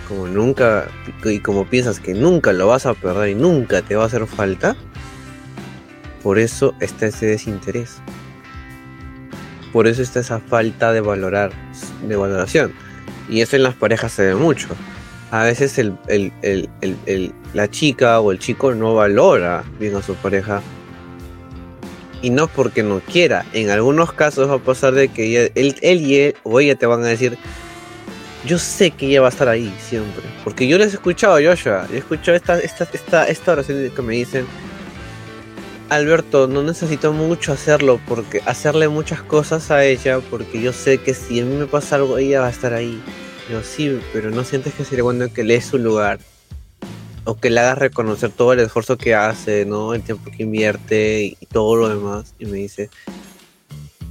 Como 0.09 0.27
nunca, 0.27 0.87
y 1.23 1.39
como 1.39 1.65
piensas 1.65 1.99
que 1.99 2.13
nunca 2.13 2.53
lo 2.53 2.67
vas 2.67 2.85
a 2.85 2.93
perder 2.93 3.29
y 3.29 3.35
nunca 3.35 3.81
te 3.81 3.95
va 3.95 4.03
a 4.03 4.07
hacer 4.07 4.27
falta, 4.27 4.75
por 6.21 6.37
eso 6.37 6.75
está 6.79 7.07
ese 7.07 7.25
desinterés. 7.27 8.01
Por 9.71 9.87
eso 9.87 10.01
está 10.01 10.19
esa 10.19 10.39
falta 10.39 10.91
de 10.91 11.01
valorar, 11.01 11.51
de 12.07 12.15
valoración. 12.15 12.73
Y 13.29 13.41
eso 13.41 13.55
en 13.55 13.63
las 13.63 13.73
parejas 13.73 14.11
se 14.11 14.27
ve 14.27 14.35
mucho 14.35 14.69
a 15.41 15.43
veces 15.43 15.81
la 17.53 17.69
chica 17.69 18.19
o 18.21 18.31
el 18.31 18.39
chico 18.39 18.73
no 18.73 18.95
valora 18.95 19.63
bien 19.79 19.95
a 19.95 20.01
su 20.01 20.15
pareja. 20.15 20.61
Y 22.21 22.29
no 22.29 22.47
porque 22.47 22.83
no 22.83 23.01
quiera. 23.01 23.45
En 23.53 23.69
algunos 23.69 24.13
casos 24.13 24.49
va 24.49 24.55
a 24.55 24.59
pasar 24.59 24.93
de 24.93 25.09
que 25.09 25.51
él, 25.53 26.01
y 26.01 26.15
él 26.15 26.35
o 26.43 26.59
ella 26.59 26.75
te 26.75 26.85
van 26.85 27.03
a 27.03 27.07
decir, 27.07 27.37
yo 28.45 28.57
sé 28.57 28.91
que 28.91 29.07
ella 29.07 29.21
va 29.21 29.27
a 29.27 29.29
estar 29.29 29.49
ahí 29.49 29.73
siempre. 29.79 30.23
Porque 30.43 30.67
yo 30.67 30.77
les 30.77 30.93
he 30.93 30.95
escuchado, 30.95 31.35
Joshua. 31.35 31.85
Yo 31.89 31.95
he 31.95 31.99
escuchado 31.99 32.37
esta, 32.37 32.59
esta, 32.59 32.87
esta, 32.93 33.27
esta 33.27 33.51
oración 33.51 33.91
que 33.93 34.01
me 34.01 34.15
dicen, 34.15 34.47
Alberto, 35.89 36.47
no 36.47 36.63
necesito 36.63 37.11
mucho 37.11 37.51
hacerlo, 37.51 37.99
porque 38.07 38.41
hacerle 38.45 38.87
muchas 38.87 39.21
cosas 39.21 39.69
a 39.69 39.83
ella, 39.83 40.19
porque 40.31 40.61
yo 40.61 40.71
sé 40.71 40.97
que 40.99 41.13
si 41.13 41.41
a 41.41 41.45
mí 41.45 41.55
me 41.55 41.67
pasa 41.67 41.97
algo, 41.97 42.17
ella 42.17 42.39
va 42.39 42.47
a 42.47 42.51
estar 42.51 42.73
ahí. 42.73 43.03
Yo 43.49 43.61
sí, 43.63 43.99
pero 44.11 44.31
no 44.31 44.43
sientes 44.43 44.73
que 44.73 44.83
sería 44.83 45.03
bueno 45.03 45.31
que 45.31 45.43
le 45.43 45.55
des 45.55 45.65
su 45.65 45.77
lugar 45.77 46.19
o 47.25 47.35
que 47.35 47.49
le 47.49 47.59
hagas 47.59 47.77
reconocer 47.77 48.31
todo 48.31 48.53
el 48.53 48.59
esfuerzo 48.59 48.97
que 48.97 49.13
hace, 49.13 49.65
¿no? 49.65 49.93
El 49.93 50.01
tiempo 50.01 50.31
que 50.31 50.43
invierte 50.43 51.35
y, 51.39 51.45
todo 51.47 51.75
lo 51.75 51.89
demás. 51.89 52.33
Y 52.39 52.45
me 52.45 52.57
dice, 52.57 52.89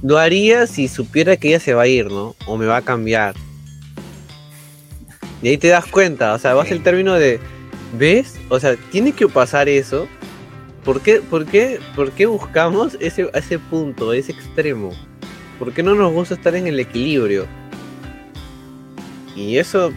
lo 0.03 0.17
haría 0.17 0.67
si 0.67 0.87
supiera 0.87 1.37
que 1.37 1.49
ella 1.49 1.59
se 1.59 1.73
va 1.73 1.83
a 1.83 1.87
ir, 1.87 2.11
¿no? 2.11 2.35
O 2.45 2.57
me 2.57 2.65
va 2.65 2.77
a 2.77 2.81
cambiar. 2.81 3.35
Y 5.41 5.49
ahí 5.49 5.57
te 5.57 5.69
das 5.69 5.85
cuenta, 5.85 6.33
o 6.33 6.39
sea, 6.39 6.53
vas 6.53 6.71
el 6.71 6.83
término 6.83 7.13
de, 7.13 7.39
¿ves? 7.97 8.35
O 8.49 8.59
sea, 8.59 8.75
tiene 8.91 9.11
que 9.11 9.27
pasar 9.27 9.69
eso. 9.69 10.07
¿Por 10.83 11.01
qué, 11.01 11.21
por 11.21 11.45
qué, 11.45 11.79
por 11.95 12.11
qué 12.11 12.25
buscamos 12.25 12.97
ese, 12.99 13.29
ese 13.33 13.59
punto, 13.59 14.13
ese 14.13 14.31
extremo? 14.31 14.91
¿Por 15.57 15.73
qué 15.73 15.83
no 15.83 15.95
nos 15.95 16.13
gusta 16.13 16.35
estar 16.35 16.55
en 16.55 16.67
el 16.67 16.79
equilibrio? 16.79 17.47
Y 19.35 19.57
eso, 19.57 19.91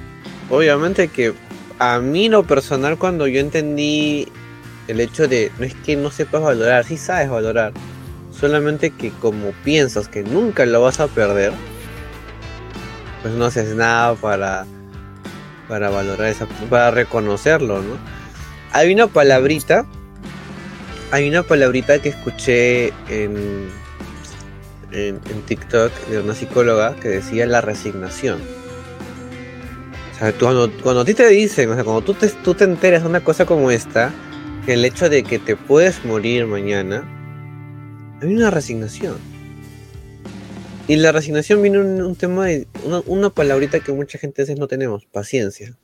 obviamente 0.50 1.08
que 1.08 1.32
a 1.78 2.00
mí 2.00 2.28
lo 2.28 2.42
personal 2.42 2.98
cuando 2.98 3.28
yo 3.28 3.40
entendí 3.40 4.26
el 4.88 5.00
hecho 5.00 5.28
de 5.28 5.52
no 5.58 5.64
es 5.64 5.74
que 5.74 5.96
no 5.96 6.10
sepas 6.10 6.42
valorar, 6.42 6.84
sí 6.84 6.96
sabes 6.96 7.30
valorar, 7.30 7.72
solamente 8.32 8.90
que 8.90 9.10
como 9.10 9.52
piensas 9.64 10.08
que 10.08 10.24
nunca 10.24 10.66
lo 10.66 10.82
vas 10.82 10.98
a 10.98 11.06
perder, 11.06 11.52
pues 13.22 13.34
no 13.34 13.44
haces 13.46 13.74
nada 13.74 14.14
para 14.14 14.66
para 15.68 15.90
valorar 15.90 16.28
esa 16.28 16.46
para 16.68 16.90
reconocerlo, 16.90 17.82
¿no? 17.82 17.96
Hay 18.72 18.92
una 18.92 19.06
palabrita, 19.06 19.86
hay 21.12 21.28
una 21.28 21.42
palabrita 21.42 22.00
que 22.00 22.08
escuché 22.08 22.88
en, 23.08 23.68
en, 24.90 25.20
en 25.30 25.42
TikTok 25.46 25.92
de 26.08 26.20
una 26.20 26.34
psicóloga 26.34 26.96
que 26.96 27.08
decía 27.08 27.46
la 27.46 27.60
resignación 27.60 28.57
cuando, 30.38 31.00
a 31.00 31.04
ti 31.04 31.14
te 31.14 31.28
dicen, 31.28 31.70
o 31.70 31.74
sea, 31.74 31.84
cuando 31.84 32.02
tú 32.02 32.14
te, 32.14 32.28
tú 32.28 32.54
te 32.54 32.64
enteras 32.64 33.02
de 33.02 33.08
una 33.08 33.22
cosa 33.22 33.46
como 33.46 33.70
esta, 33.70 34.12
que 34.66 34.74
el 34.74 34.84
hecho 34.84 35.08
de 35.08 35.22
que 35.22 35.38
te 35.38 35.54
puedes 35.56 36.04
morir 36.04 36.46
mañana, 36.46 37.06
hay 38.20 38.34
una 38.34 38.50
resignación. 38.50 39.16
Y 40.88 40.96
la 40.96 41.12
resignación 41.12 41.62
viene 41.62 41.78
un, 41.78 42.02
un 42.02 42.16
tema 42.16 42.46
de 42.46 42.66
una, 42.84 43.00
una, 43.06 43.30
palabrita 43.30 43.80
que 43.80 43.92
mucha 43.92 44.18
gente 44.18 44.42
a 44.42 44.44
veces 44.44 44.58
no 44.58 44.66
tenemos, 44.66 45.04
paciencia. 45.06 45.76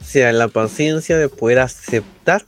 O 0.00 0.04
sea, 0.04 0.32
la 0.32 0.48
paciencia 0.48 1.18
de 1.18 1.28
poder 1.28 1.58
aceptar 1.58 2.44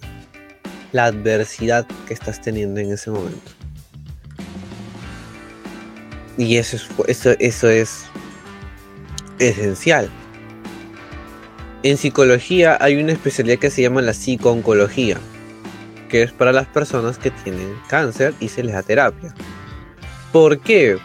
la 0.92 1.06
adversidad 1.06 1.87
que 2.06 2.14
estás 2.14 2.40
teniendo 2.40 2.78
en 2.78 2.92
ese 2.92 3.11
momento. 3.11 3.50
Y 6.38 6.59
eso 6.59 6.76
es, 6.76 6.87
eso, 7.09 7.35
eso 7.38 7.71
es 7.71 8.04
esencial. 9.38 10.11
En 11.83 11.97
psicología 11.97 12.76
hay 12.81 12.97
una 12.97 13.12
especialidad 13.12 13.59
que 13.59 13.71
se 13.71 13.83
llama 13.83 14.02
la 14.02 14.12
psicooncología, 14.12 15.19
que 16.09 16.23
es 16.23 16.33
para 16.33 16.52
las 16.52 16.66
personas 16.66 17.19
que 17.19 17.31
tienen 17.31 17.75
cáncer 17.88 18.35
y 18.40 18.49
se 18.49 18.62
les 18.64 18.75
da 18.75 18.83
terapia. 18.83 19.35
¿Por 20.33 20.59
qué? 20.61 20.99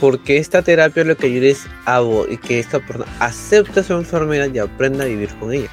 Porque 0.00 0.38
esta 0.38 0.62
terapia 0.62 1.04
lo 1.04 1.16
que 1.16 1.26
ayuda 1.26 1.48
es 1.48 1.66
a 1.86 2.02
que 2.46 2.58
esta 2.60 2.78
persona 2.78 3.10
acepte 3.18 3.82
su 3.82 3.94
enfermedad 3.94 4.48
y 4.54 4.58
aprenda 4.58 5.04
a 5.04 5.08
vivir 5.08 5.30
con 5.40 5.52
ella. 5.52 5.70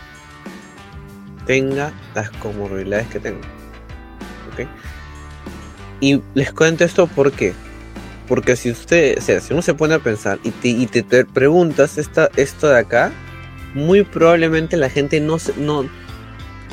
Tenga 1.46 1.94
las 2.16 2.30
comorbilidades 2.32 3.08
que 3.08 3.20
tenga. 3.20 3.48
Y 6.00 6.22
les 6.34 6.52
cuento 6.52 6.84
esto 6.84 7.08
porque 7.08 7.54
porque 8.28 8.56
si 8.56 8.70
usted, 8.72 9.18
o 9.18 9.22
sea, 9.22 9.40
si 9.40 9.54
uno 9.54 9.62
se 9.62 9.74
pone 9.74 9.96
a 9.96 10.00
pensar 10.00 10.40
y 10.44 10.52
te, 10.88 11.02
te, 11.04 11.26
preguntas 11.26 11.98
esta, 11.98 12.30
esto 12.36 12.70
de 12.70 12.80
acá, 12.80 13.12
muy 13.74 14.04
probablemente 14.04 14.78
la 14.78 14.90
gente 14.90 15.20
no 15.20 15.38
no, 15.58 15.90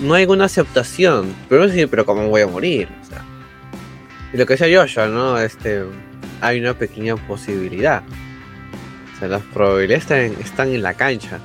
no 0.01 0.15
hay 0.15 0.27
una 0.27 0.47
aceptación. 0.47 1.35
Pero 1.49 1.69
sí, 1.69 1.87
pero 1.87 2.05
¿cómo 2.05 2.29
voy 2.29 2.43
a 2.43 2.47
morir? 2.47 2.89
O 3.03 3.05
sea, 3.05 3.25
y 4.33 4.37
lo 4.37 4.47
que 4.47 4.57
decía 4.57 4.81
Joshua, 4.81 5.07
¿no? 5.07 5.39
Este, 5.39 5.85
hay 6.41 6.61
una 6.61 6.75
pequeña 6.75 7.17
posibilidad. 7.17 8.03
O 9.15 9.19
sea, 9.19 9.29
las 9.29 9.43
probabilidades 9.43 10.03
están, 10.03 10.21
están 10.43 10.69
en 10.71 10.83
la 10.83 10.95
cancha. 10.95 11.39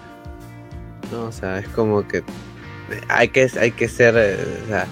¿no? 1.12 1.25
O 1.25 1.32
sea, 1.32 1.60
es 1.60 1.68
como 1.70 2.08
que 2.08 2.24
hay 3.08 3.30
que, 3.30 3.50
hay 3.60 3.72
que 3.72 3.88
ser, 3.88 4.16
eh, 4.18 4.38
o 4.66 4.68
sea, 4.68 4.88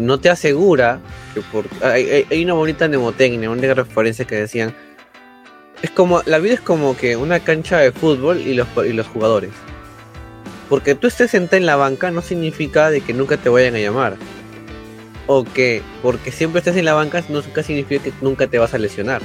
no 0.00 0.18
te 0.20 0.28
asegura 0.28 1.00
que 1.34 1.40
por 1.40 1.64
hay, 1.82 2.26
una 2.44 2.54
bonita 2.54 2.88
mnemotecnia, 2.88 3.50
una 3.50 3.74
referencia 3.74 4.26
que 4.26 4.36
decían 4.36 4.74
es 5.82 5.90
como 5.90 6.22
la 6.26 6.38
vida 6.38 6.54
es 6.54 6.60
como 6.60 6.96
que 6.96 7.16
una 7.16 7.40
cancha 7.40 7.78
de 7.78 7.90
fútbol 7.92 8.40
y 8.40 8.54
los 8.54 8.68
y 8.86 8.92
los 8.92 9.06
jugadores. 9.06 9.50
porque 10.68 10.94
tú 10.94 11.06
estés 11.06 11.30
sentada 11.30 11.56
en 11.56 11.66
la 11.66 11.76
banca 11.76 12.10
no 12.10 12.22
significa 12.22 12.90
de 12.90 13.00
que 13.00 13.12
nunca 13.12 13.36
te 13.36 13.48
vayan 13.48 13.74
a 13.74 13.78
llamar. 13.78 14.16
O 15.26 15.44
que 15.44 15.82
porque 16.02 16.32
siempre 16.32 16.58
estés 16.58 16.76
en 16.76 16.84
la 16.84 16.94
banca 16.94 17.22
nunca 17.28 17.62
significa 17.62 18.02
que 18.04 18.12
nunca 18.20 18.46
te 18.46 18.58
vas 18.58 18.74
a 18.74 18.78
lesionar. 18.78 19.22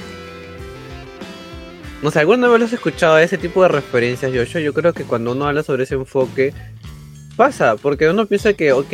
No 2.03 2.11
sé, 2.11 2.19
¿alguna 2.19 2.47
vez 2.47 2.61
has 2.61 2.73
escuchado 2.73 3.17
ese 3.17 3.37
tipo 3.37 3.63
de 3.63 3.69
referencias, 3.69 4.31
Joshua? 4.33 4.61
Yo 4.61 4.73
creo 4.73 4.93
que 4.93 5.03
cuando 5.03 5.31
uno 5.31 5.47
habla 5.47 5.63
sobre 5.63 5.83
ese 5.83 5.95
enfoque, 5.95 6.53
pasa, 7.35 7.75
porque 7.75 8.07
uno 8.07 8.27
piensa 8.27 8.53
que, 8.53 8.71
ok, 8.71 8.93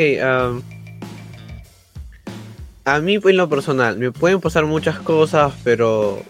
a 2.86 3.00
mí 3.00 3.20
en 3.24 3.38
lo 3.38 3.50
personal, 3.50 3.98
me 3.98 4.12
pueden 4.12 4.42
pasar 4.42 4.66
muchas 4.66 5.00
cosas, 5.00 5.54
pero, 5.64 6.22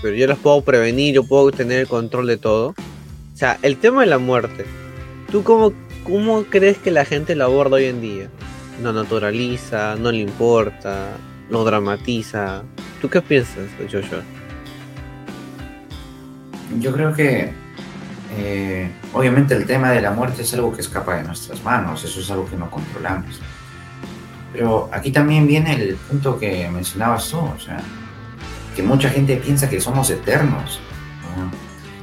pero 0.00 0.14
yo 0.14 0.26
las 0.26 0.38
puedo 0.38 0.62
prevenir, 0.62 1.14
yo 1.14 1.24
puedo 1.24 1.50
tener 1.50 1.80
el 1.80 1.88
control 1.88 2.26
de 2.26 2.36
todo. 2.38 2.68
O 2.68 3.36
sea, 3.36 3.58
el 3.62 3.76
tema 3.76 4.00
de 4.00 4.06
la 4.06 4.18
muerte, 4.18 4.64
¿tú 5.30 5.42
cómo, 5.42 5.72
cómo 6.04 6.44
crees 6.44 6.78
que 6.78 6.90
la 6.90 7.04
gente 7.04 7.34
lo 7.34 7.44
aborda 7.44 7.76
hoy 7.76 7.86
en 7.86 8.00
día? 8.00 8.28
No 8.82 8.92
naturaliza, 8.92 9.96
no 9.96 10.10
le 10.10 10.18
importa, 10.18 11.16
no 11.50 11.64
dramatiza. 11.64 12.62
¿Tú 13.02 13.10
qué 13.10 13.20
piensas, 13.20 13.68
Joshua? 13.80 14.22
Yo 16.80 16.92
creo 16.92 17.12
que 17.12 17.52
eh, 18.38 18.90
obviamente 19.12 19.54
el 19.54 19.66
tema 19.66 19.90
de 19.90 20.00
la 20.00 20.12
muerte 20.12 20.42
es 20.42 20.54
algo 20.54 20.72
que 20.72 20.80
escapa 20.80 21.16
de 21.16 21.24
nuestras 21.24 21.62
manos, 21.62 22.02
eso 22.04 22.20
es 22.20 22.30
algo 22.30 22.48
que 22.48 22.56
no 22.56 22.70
controlamos. 22.70 23.40
Pero 24.54 24.88
aquí 24.92 25.10
también 25.10 25.48
viene 25.48 25.74
el 25.74 25.96
punto 25.96 26.38
que 26.38 26.70
mencionabas 26.70 27.28
tú, 27.28 27.38
o 27.38 27.58
sea, 27.58 27.80
que 28.76 28.84
mucha 28.84 29.10
gente 29.10 29.36
piensa 29.36 29.68
que 29.68 29.80
somos 29.80 30.08
eternos. 30.10 30.80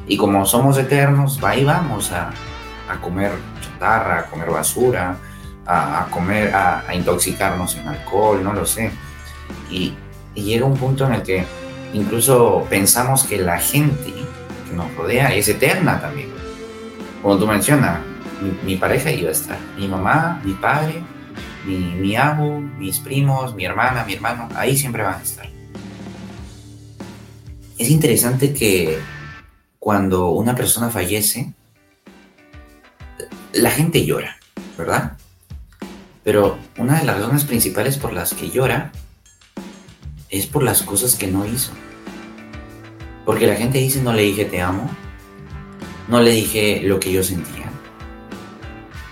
Y 0.05 0.17
como 0.17 0.45
somos 0.45 0.77
eternos, 0.77 1.41
ahí 1.41 1.63
vamos 1.63 2.11
a, 2.11 2.31
comer 3.01 3.31
chatarra, 3.61 4.19
a 4.19 4.25
comer 4.25 4.49
basura, 4.49 5.15
a, 5.65 6.07
comer, 6.11 6.53
a, 6.53 6.83
intoxicarnos 6.93 7.77
en 7.77 7.87
alcohol, 7.87 8.43
no 8.43 8.51
lo 8.51 8.65
sé. 8.65 8.91
Y, 9.69 9.93
y 10.35 10.43
llega 10.43 10.65
un 10.65 10.75
punto 10.75 11.05
en 11.05 11.13
el 11.13 11.23
que 11.23 11.45
incluso 11.93 12.67
pensamos 12.69 13.23
que 13.23 13.37
la 13.37 13.59
gente 13.59 14.13
nos 14.75 14.93
rodea 14.95 15.33
es 15.33 15.47
eterna 15.47 16.01
también. 16.01 16.29
Como 17.21 17.37
tú 17.37 17.47
mencionas, 17.47 17.99
mi, 18.65 18.75
pareja 18.75 19.11
iba 19.11 19.29
a 19.29 19.31
estar, 19.31 19.57
mi 19.77 19.87
mamá, 19.87 20.41
mi 20.43 20.53
padre, 20.53 21.03
mi, 21.65 21.77
mi 21.77 22.15
abu, 22.15 22.59
mis 22.59 22.99
primos, 22.99 23.55
mi 23.55 23.65
hermana, 23.65 24.03
mi 24.05 24.13
hermano, 24.13 24.49
ahí 24.55 24.77
siempre 24.77 25.03
van 25.03 25.19
a 25.19 25.23
estar. 25.23 25.49
Es 27.77 27.89
interesante 27.89 28.53
que 28.53 28.99
cuando 29.79 30.29
una 30.29 30.55
persona 30.55 30.89
fallece, 30.89 31.53
la 33.53 33.71
gente 33.71 34.05
llora, 34.05 34.37
¿verdad? 34.77 35.17
Pero 36.23 36.57
una 36.77 36.99
de 36.99 37.05
las 37.05 37.17
razones 37.17 37.45
principales 37.45 37.97
por 37.97 38.13
las 38.13 38.33
que 38.33 38.49
llora 38.49 38.91
es 40.29 40.45
por 40.45 40.63
las 40.63 40.83
cosas 40.83 41.15
que 41.15 41.27
no 41.27 41.45
hizo. 41.45 41.71
Porque 43.25 43.47
la 43.47 43.55
gente 43.55 43.79
dice, 43.79 44.01
no 44.01 44.13
le 44.13 44.23
dije 44.23 44.45
te 44.45 44.61
amo, 44.61 44.89
no 46.07 46.21
le 46.21 46.31
dije 46.31 46.81
lo 46.83 46.99
que 46.99 47.11
yo 47.11 47.23
sentía. 47.23 47.71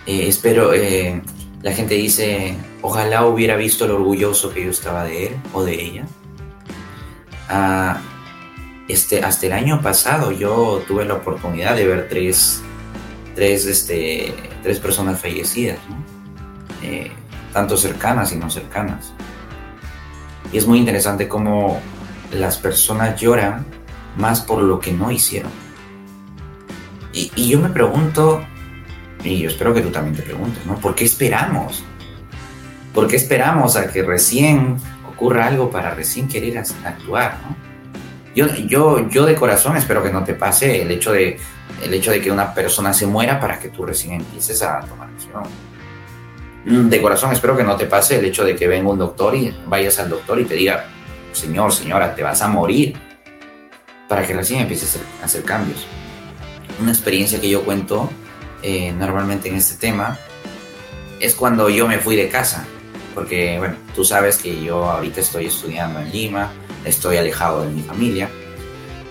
Eh, 0.06 0.28
espero, 0.28 0.74
eh, 0.74 1.21
la 1.62 1.74
gente 1.74 1.95
dice, 1.95 2.56
ojalá 2.82 3.26
hubiera 3.26 3.56
visto 3.56 3.88
lo 3.88 3.95
orgulloso 3.95 4.54
que 4.54 4.63
yo 4.63 4.72
estaba 4.72 5.04
de 5.04 5.28
él 5.28 5.36
o 5.54 5.63
de 5.63 5.82
ella. 5.82 6.06
Ah, 7.50 8.00
este, 8.88 9.24
hasta 9.24 9.45
el 9.48 9.54
año 9.54 9.82
pasado 9.82 10.32
yo 10.32 10.84
tuve 10.88 11.06
la 11.06 11.15
oportunidad 11.15 11.76
de 11.76 11.86
ver 11.86 12.08
tres, 12.10 12.62
tres, 13.36 13.65
este, 13.65 14.34
tres 14.63 14.80
personas 14.80 15.19
fallecidas, 15.19 15.78
eh, 16.82 17.12
tanto 17.54 17.78
cercanas 17.78 18.32
y 18.32 18.38
no 18.38 18.50
cercanas. 18.50 19.13
Y 20.52 20.58
es 20.58 20.65
muy 20.65 20.80
interesante 20.80 21.28
cómo 21.28 21.80
las 22.32 22.58
personas 22.58 23.19
lloran 23.19 23.65
más 24.17 24.41
por 24.41 24.63
lo 24.63 24.80
que 24.80 24.91
no 24.91 25.12
hicieron. 25.12 25.52
Y, 27.13 27.50
yo 27.50 27.60
me 27.60 27.69
pregunto, 27.69 28.43
y 29.23 29.39
yo 29.39 29.49
espero 29.49 29.73
que 29.73 29.82
tú 29.82 29.89
también 29.89 30.15
te 30.15 30.23
preguntes, 30.23 30.65
¿no? 30.65 30.75
¿Por 30.77 30.95
qué 30.95 31.05
esperamos? 31.05 31.84
¿Por 32.93 33.08
qué 33.08 33.15
esperamos 33.15 33.75
a 33.75 33.91
que 33.91 34.03
recién 34.03 34.77
ocurra 35.08 35.47
algo 35.47 35.69
para 35.69 35.93
recién 35.93 36.27
querer 36.27 36.58
actuar, 36.58 37.38
¿no? 37.43 37.69
Yo, 38.36 38.47
yo, 38.67 39.10
yo 39.10 39.25
de 39.25 39.36
corazón 39.36 39.75
espero 39.75 40.03
que 40.03 40.12
no 40.12 40.23
te 40.23 40.34
pase 40.34 40.84
el 40.84 40.91
hecho, 40.91 41.12
de, 41.12 41.38
el 41.84 41.93
hecho 41.93 42.12
de 42.12 42.21
que 42.21 42.32
una 42.32 42.53
persona 42.53 42.93
se 42.93 43.05
muera 43.08 43.39
para 43.39 43.60
que 43.60 43.69
tú 43.69 43.86
recién 43.86 44.13
empieces 44.13 44.62
a 44.62 44.79
tomar 44.82 45.10
acción. 45.10 45.43
De 46.89 47.01
corazón 47.01 47.32
espero 47.32 47.58
que 47.58 47.63
no 47.63 47.75
te 47.75 47.86
pase 47.86 48.19
el 48.19 48.25
hecho 48.25 48.43
de 48.43 48.55
que 48.55 48.67
venga 48.67 48.89
un 48.89 48.99
doctor 48.99 49.36
y 49.36 49.55
vayas 49.65 49.97
al 49.99 50.10
doctor 50.10 50.39
y 50.39 50.45
te 50.45 50.53
diga, 50.53 50.86
señor, 51.32 51.73
señora, 51.73 52.13
te 52.13 52.21
vas 52.21 52.41
a 52.41 52.47
morir 52.47 52.95
para 54.08 54.25
que 54.25 54.34
recién 54.34 54.62
empieces 54.62 54.99
a 55.21 55.25
hacer, 55.25 55.43
cambios. 55.43 55.86
Una 56.82 56.91
experiencia 56.91 57.41
que 57.41 57.49
yo 57.49 57.63
cuento 57.63 58.10
eh, 58.63 58.91
normalmente 58.91 59.50
en 59.50 59.56
este 59.56 59.76
tema 59.76 60.17
es 61.19 61.36
cuando 61.36 61.69
yo 61.69 61.88
me 61.88 62.00
fui 62.00 62.15
de 62.15 62.30
casa, 62.30 62.65
porque 63.13 63.58
bueno, 63.58 63.76
tú 63.95 64.06
sabes 64.06 64.38
que 64.38 64.63
yo 64.63 64.86
ahorita 64.89 65.22
estoy 65.22 65.48
estudiando 65.48 66.00
en 66.00 66.12
Lima, 66.12 66.52
estoy 66.86 67.17
alejado 67.17 67.63
de 67.63 67.69
mi 67.69 67.82
familia. 67.82 68.30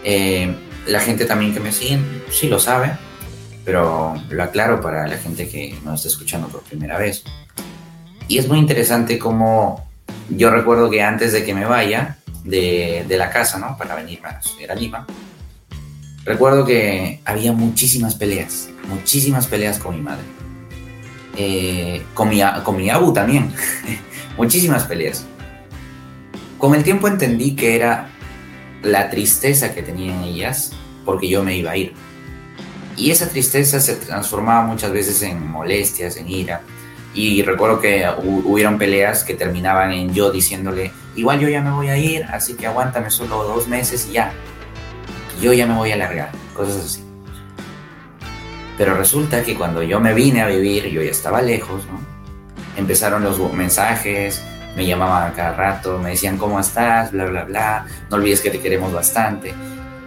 Eh, 0.04 0.54
la 0.87 1.00
gente 1.00 1.26
también 1.26 1.52
que 1.52 1.61
me 1.61 1.72
sigue 1.72 1.98
sí 2.30 2.48
lo 2.48 2.58
sabe, 2.58 2.92
pero 3.64 4.14
lo 4.30 4.42
aclaro 4.42 4.80
para 4.80 5.06
la 5.06 5.18
gente 5.18 5.48
que 5.48 5.78
no 5.84 5.94
está 5.94 6.08
escuchando 6.08 6.48
por 6.48 6.62
primera 6.62 6.98
vez. 6.98 7.24
Y 8.26 8.38
es 8.38 8.48
muy 8.48 8.58
interesante 8.58 9.18
como 9.18 9.87
yo 10.30 10.50
recuerdo 10.50 10.90
que 10.90 11.02
antes 11.02 11.32
de 11.32 11.44
que 11.44 11.54
me 11.54 11.64
vaya, 11.64 12.18
de, 12.44 13.16
la 13.16 13.30
casa, 13.30 13.58
¿no? 13.58 13.76
Para 13.76 13.94
venir 13.94 14.20
a 14.24 14.38
estudiar 14.38 14.72
a 14.72 14.74
Lima. 14.74 15.06
Recuerdo 16.28 16.66
que 16.66 17.20
había 17.24 17.52
muchísimas 17.52 18.14
peleas, 18.14 18.68
muchísimas 18.86 19.46
peleas 19.46 19.78
con 19.78 19.96
mi 19.96 20.02
madre. 20.02 20.24
Eh, 21.38 22.02
con, 22.12 22.28
mi, 22.28 22.42
con 22.64 22.76
mi 22.76 22.90
abu 22.90 23.14
también, 23.14 23.50
muchísimas 24.36 24.84
peleas. 24.84 25.24
Con 26.58 26.74
el 26.74 26.84
tiempo 26.84 27.08
entendí 27.08 27.56
que 27.56 27.76
era 27.76 28.10
la 28.82 29.08
tristeza 29.08 29.74
que 29.74 29.82
tenían 29.82 30.22
ellas 30.22 30.72
porque 31.06 31.30
yo 31.30 31.42
me 31.42 31.56
iba 31.56 31.70
a 31.70 31.78
ir. 31.78 31.94
Y 32.94 33.10
esa 33.10 33.30
tristeza 33.30 33.80
se 33.80 33.96
transformaba 33.96 34.66
muchas 34.66 34.92
veces 34.92 35.22
en 35.22 35.50
molestias, 35.50 36.18
en 36.18 36.28
ira. 36.28 36.60
Y 37.14 37.40
recuerdo 37.40 37.80
que 37.80 38.04
hubieron 38.44 38.76
peleas 38.76 39.24
que 39.24 39.32
terminaban 39.32 39.92
en 39.92 40.12
yo 40.12 40.30
diciéndole, 40.30 40.92
igual 41.16 41.40
yo 41.40 41.48
ya 41.48 41.62
me 41.62 41.70
voy 41.70 41.88
a 41.88 41.96
ir, 41.96 42.24
así 42.24 42.52
que 42.52 42.66
aguántame 42.66 43.10
solo 43.10 43.44
dos 43.44 43.66
meses 43.66 44.06
y 44.10 44.12
ya. 44.12 44.34
Yo 45.40 45.53
ya 45.53 45.66
me 45.66 45.74
voy 45.74 45.92
a 45.92 45.96
largar, 45.96 46.31
cosas 46.55 46.85
así. 46.85 47.05
Pero 48.77 48.94
resulta 48.94 49.42
que 49.42 49.55
cuando 49.57 49.83
yo 49.83 50.01
me 50.01 50.14
vine 50.14 50.42
a 50.42 50.46
vivir, 50.46 50.87
yo 50.87 51.03
ya 51.03 51.11
estaba 51.11 51.42
lejos, 51.42 51.85
¿no? 51.87 52.01
Empezaron 52.77 53.24
los 53.24 53.38
mensajes, 53.53 54.42
me 54.77 54.87
llamaban 54.87 55.33
cada 55.33 55.55
rato, 55.55 55.98
me 55.98 56.11
decían 56.11 56.38
cómo 56.38 56.61
estás, 56.61 57.11
bla, 57.11 57.27
bla, 57.27 57.44
bla, 57.44 57.87
no 58.09 58.16
olvides 58.16 58.40
que 58.40 58.51
te 58.51 58.61
queremos 58.61 58.92
bastante. 58.92 59.53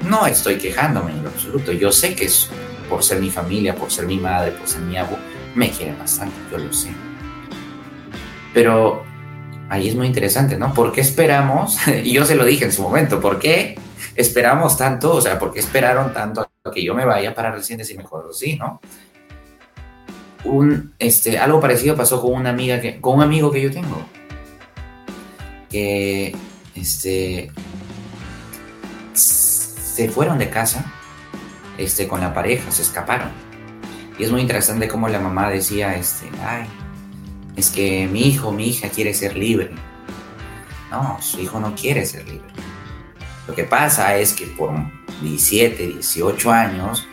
No 0.08 0.26
estoy 0.26 0.58
quejándome 0.58 1.12
en 1.12 1.24
lo 1.24 1.30
absoluto, 1.30 1.74
yo 1.74 1.92
sé 1.92 2.16
que 2.16 2.26
es 2.26 2.50
por 2.90 3.04
ser 3.04 3.20
mi 3.20 3.30
familia, 3.30 3.76
por 3.76 3.92
ser 3.92 4.06
mi 4.06 4.18
madre, 4.18 4.52
por 4.52 4.68
ser 4.68 4.82
mi 4.82 4.98
abuelo, 4.98 5.24
me 5.56 5.70
quieren 5.70 5.98
bastante, 6.00 6.36
yo 6.50 6.58
lo 6.58 6.72
sé. 6.72 6.92
Pero 8.54 9.04
ahí 9.70 9.90
es 9.90 9.96
muy 9.96 10.08
interesante, 10.08 10.58
¿no? 10.58 10.74
¿Por 10.74 10.92
qué 10.92 11.02
esperamos? 11.02 11.78
Y 12.04 12.14
yo 12.14 12.26
se 12.26 12.36
lo 12.36 12.46
dije 12.46 12.66
en 12.66 12.72
su 12.72 12.82
momento, 12.82 13.20
¿por 13.20 13.40
qué 13.40 13.78
esperamos 14.16 14.78
tanto? 14.78 15.16
O 15.16 15.22
sea, 15.22 15.40
¿por 15.40 15.52
qué 15.52 15.60
esperaron 15.60 16.14
tanto 16.14 16.42
a 16.42 16.72
que 16.72 16.84
yo 16.84 16.94
me 16.94 17.06
vaya 17.06 17.34
para 17.34 17.52
recién 17.52 17.80
decirme 17.80 18.04
cosas 18.04 18.32
así, 18.36 18.56
¿no? 18.56 18.80
Un, 20.44 20.94
este, 20.98 21.38
algo 21.38 21.60
parecido 21.60 21.96
pasó 21.96 22.22
con 22.22 22.34
una 22.34 22.50
amiga 22.50 22.82
que, 22.82 23.00
con 23.00 23.18
un 23.18 23.24
amigo 23.24 23.52
que 23.52 23.62
yo 23.62 23.72
tengo. 23.72 24.02
Que, 25.70 26.36
este, 26.76 27.52
se 29.14 30.10
fueron 30.10 30.40
de 30.40 30.50
casa, 30.50 30.86
este, 31.78 32.08
con 32.08 32.22
la 32.22 32.34
pareja, 32.34 32.72
se 32.72 32.82
escaparon. 32.82 33.30
Y 34.18 34.24
es 34.24 34.32
muy 34.32 34.42
interesante 34.42 34.88
cómo 34.88 35.08
la 35.08 35.20
mamá 35.20 35.50
decía, 35.50 35.96
este, 35.96 36.30
ay, 36.46 36.68
es 37.56 37.70
que 37.70 38.08
mi 38.08 38.22
hijo, 38.22 38.52
mi 38.52 38.68
hija 38.68 38.90
quiere 38.90 39.14
ser 39.14 39.36
libre. 39.36 39.72
No, 40.90 41.18
su 41.22 41.40
hijo 41.40 41.60
no 41.60 41.74
quiere 41.76 42.06
ser 42.06 42.28
libre. 42.28 42.48
Lo 43.52 43.56
que 43.58 43.66
pasa 43.66 44.16
es 44.16 44.32
que 44.32 44.46
por 44.46 44.72
17, 45.22 45.86
18 45.86 46.52
años, 46.54 47.06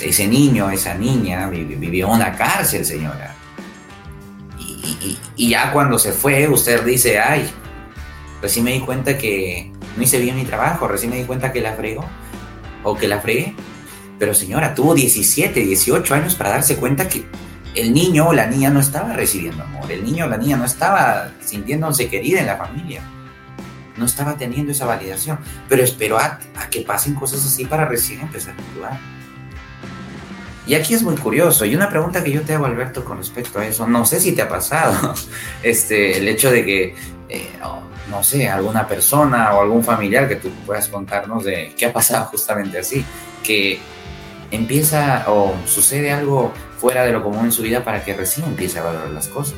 ese 0.00 0.26
niño, 0.26 0.70
esa 0.70 0.94
niña 0.94 1.50
vivió 1.50 2.08
una 2.08 2.34
cárcel, 2.34 2.82
señora. 2.82 3.34
Y, 4.58 5.50
ya 5.50 5.72
cuando 5.72 5.98
se 5.98 6.12
fue, 6.12 6.48
usted 6.48 6.82
dice, 6.82 7.18
ay, 7.18 7.46
recién 8.40 8.64
me 8.64 8.72
di 8.72 8.80
cuenta 8.80 9.18
que 9.18 9.70
no 9.98 10.02
hice 10.02 10.18
bien 10.18 10.36
mi 10.36 10.46
trabajo, 10.46 10.88
recién 10.88 11.10
me 11.10 11.18
di 11.18 11.24
cuenta 11.24 11.52
que 11.52 11.60
la 11.60 11.74
fregó 11.74 12.06
o 12.82 12.96
que 12.96 13.06
la 13.06 13.20
fregué. 13.20 13.54
Pero 14.18 14.32
señora, 14.32 14.74
tuvo 14.74 14.94
17, 14.94 15.60
18 15.60 16.14
años 16.14 16.36
para 16.36 16.48
darse 16.52 16.76
cuenta 16.76 17.06
que 17.06 17.26
el 17.74 17.92
niño 17.92 18.28
o 18.28 18.32
la 18.32 18.46
niña 18.46 18.70
no 18.70 18.80
estaba 18.80 19.12
recibiendo 19.12 19.62
amor, 19.62 19.92
el 19.92 20.02
niño 20.02 20.24
o 20.24 20.28
la 20.28 20.38
niña 20.38 20.56
no 20.56 20.64
estaba 20.64 21.32
sintiéndose 21.44 22.08
querida 22.08 22.40
en 22.40 22.46
la 22.46 22.56
familia, 22.56 23.02
no 23.96 24.06
estaba 24.06 24.36
teniendo 24.36 24.72
esa 24.72 24.86
validación, 24.86 25.38
pero 25.68 25.82
esperó 25.82 26.18
a, 26.18 26.38
que 26.70 26.80
pasen 26.82 27.14
cosas 27.14 27.44
así 27.44 27.64
para 27.64 27.84
recién 27.86 28.20
empezar 28.20 28.54
a 28.54 28.62
actuar. 28.62 29.00
Y 30.66 30.74
aquí 30.74 30.94
es 30.94 31.02
muy 31.02 31.14
curioso, 31.14 31.64
y 31.64 31.76
una 31.76 31.88
pregunta 31.88 32.24
que 32.24 32.32
yo 32.32 32.42
te 32.42 32.54
hago, 32.54 32.66
Alberto, 32.66 33.04
con 33.04 33.18
respecto 33.18 33.60
a 33.60 33.66
eso, 33.66 33.86
no 33.86 34.04
sé 34.04 34.20
si 34.20 34.32
te 34.32 34.42
ha 34.42 34.48
pasado, 34.48 35.14
este, 35.62 36.18
el 36.18 36.26
hecho 36.26 36.50
de 36.50 36.64
que, 36.64 36.94
eh, 37.28 37.50
no 38.10 38.24
sé, 38.24 38.48
alguna 38.48 38.86
persona 38.88 39.54
o 39.54 39.62
algún 39.62 39.84
familiar 39.84 40.28
que 40.28 40.36
tú 40.36 40.50
puedas 40.66 40.88
contarnos 40.88 41.44
de 41.44 41.72
qué 41.76 41.86
ha 41.86 41.92
pasado 41.92 42.24
justamente 42.26 42.78
así, 42.78 43.04
que 43.44 43.78
empieza 44.50 45.24
o 45.28 45.54
sucede 45.66 46.10
algo 46.12 46.52
fuera 46.78 47.04
de 47.04 47.12
lo 47.12 47.22
común 47.22 47.46
en 47.46 47.52
su 47.52 47.62
vida 47.62 47.84
para 47.84 48.04
que 48.04 48.14
recién 48.14 48.46
empiece 48.46 48.78
a 48.78 48.82
valorar 48.82 49.10
las 49.10 49.28
cosas. 49.28 49.56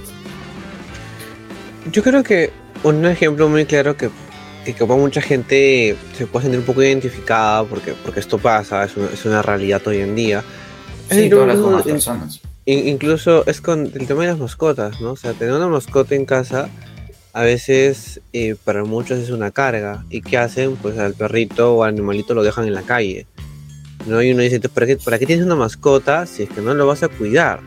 Yo 1.90 2.02
creo 2.02 2.22
que 2.22 2.52
un 2.82 3.06
ejemplo 3.06 3.48
muy 3.48 3.66
claro 3.66 3.96
que, 3.96 4.10
que 4.74 4.84
mucha 4.84 5.20
gente 5.20 5.96
se 6.16 6.26
puede 6.26 6.44
sentir 6.44 6.60
un 6.60 6.66
poco 6.66 6.82
identificada 6.82 7.64
porque, 7.64 7.94
porque 8.04 8.20
esto 8.20 8.38
pasa, 8.38 8.84
es 8.84 8.96
una, 8.96 9.08
es 9.08 9.24
una 9.24 9.42
realidad 9.42 9.80
hoy 9.86 9.98
en 9.98 10.14
día. 10.14 10.44
Sí, 11.10 11.30
todas 11.30 11.58
las 11.58 11.82
personas. 11.82 12.40
Incluso 12.64 13.46
es 13.46 13.62
con 13.62 13.90
el 13.94 14.06
tema 14.06 14.22
de 14.22 14.28
las 14.28 14.38
mascotas, 14.38 15.00
¿no? 15.00 15.12
O 15.12 15.16
sea, 15.16 15.32
tener 15.32 15.54
una 15.54 15.68
mascota 15.68 16.14
en 16.14 16.26
casa 16.26 16.68
a 17.32 17.42
veces 17.42 18.20
eh, 18.32 18.56
para 18.62 18.84
muchos 18.84 19.18
es 19.18 19.30
una 19.30 19.50
carga. 19.50 20.04
¿Y 20.10 20.22
qué 20.22 20.36
hacen? 20.36 20.76
Pues 20.76 20.98
al 20.98 21.14
perrito 21.14 21.76
o 21.76 21.84
al 21.84 21.94
animalito 21.94 22.34
lo 22.34 22.42
dejan 22.42 22.66
en 22.66 22.74
la 22.74 22.82
calle. 22.82 23.26
¿no? 24.06 24.22
Y 24.22 24.32
uno 24.32 24.42
dice, 24.42 24.60
¿para 24.68 24.86
qué, 24.86 24.96
¿para 24.96 25.18
qué 25.18 25.26
tienes 25.26 25.46
una 25.46 25.54
mascota 25.54 26.26
si 26.26 26.42
es 26.42 26.50
que 26.50 26.60
no 26.60 26.74
lo 26.74 26.86
vas 26.86 27.02
a 27.02 27.08
cuidar? 27.08 27.60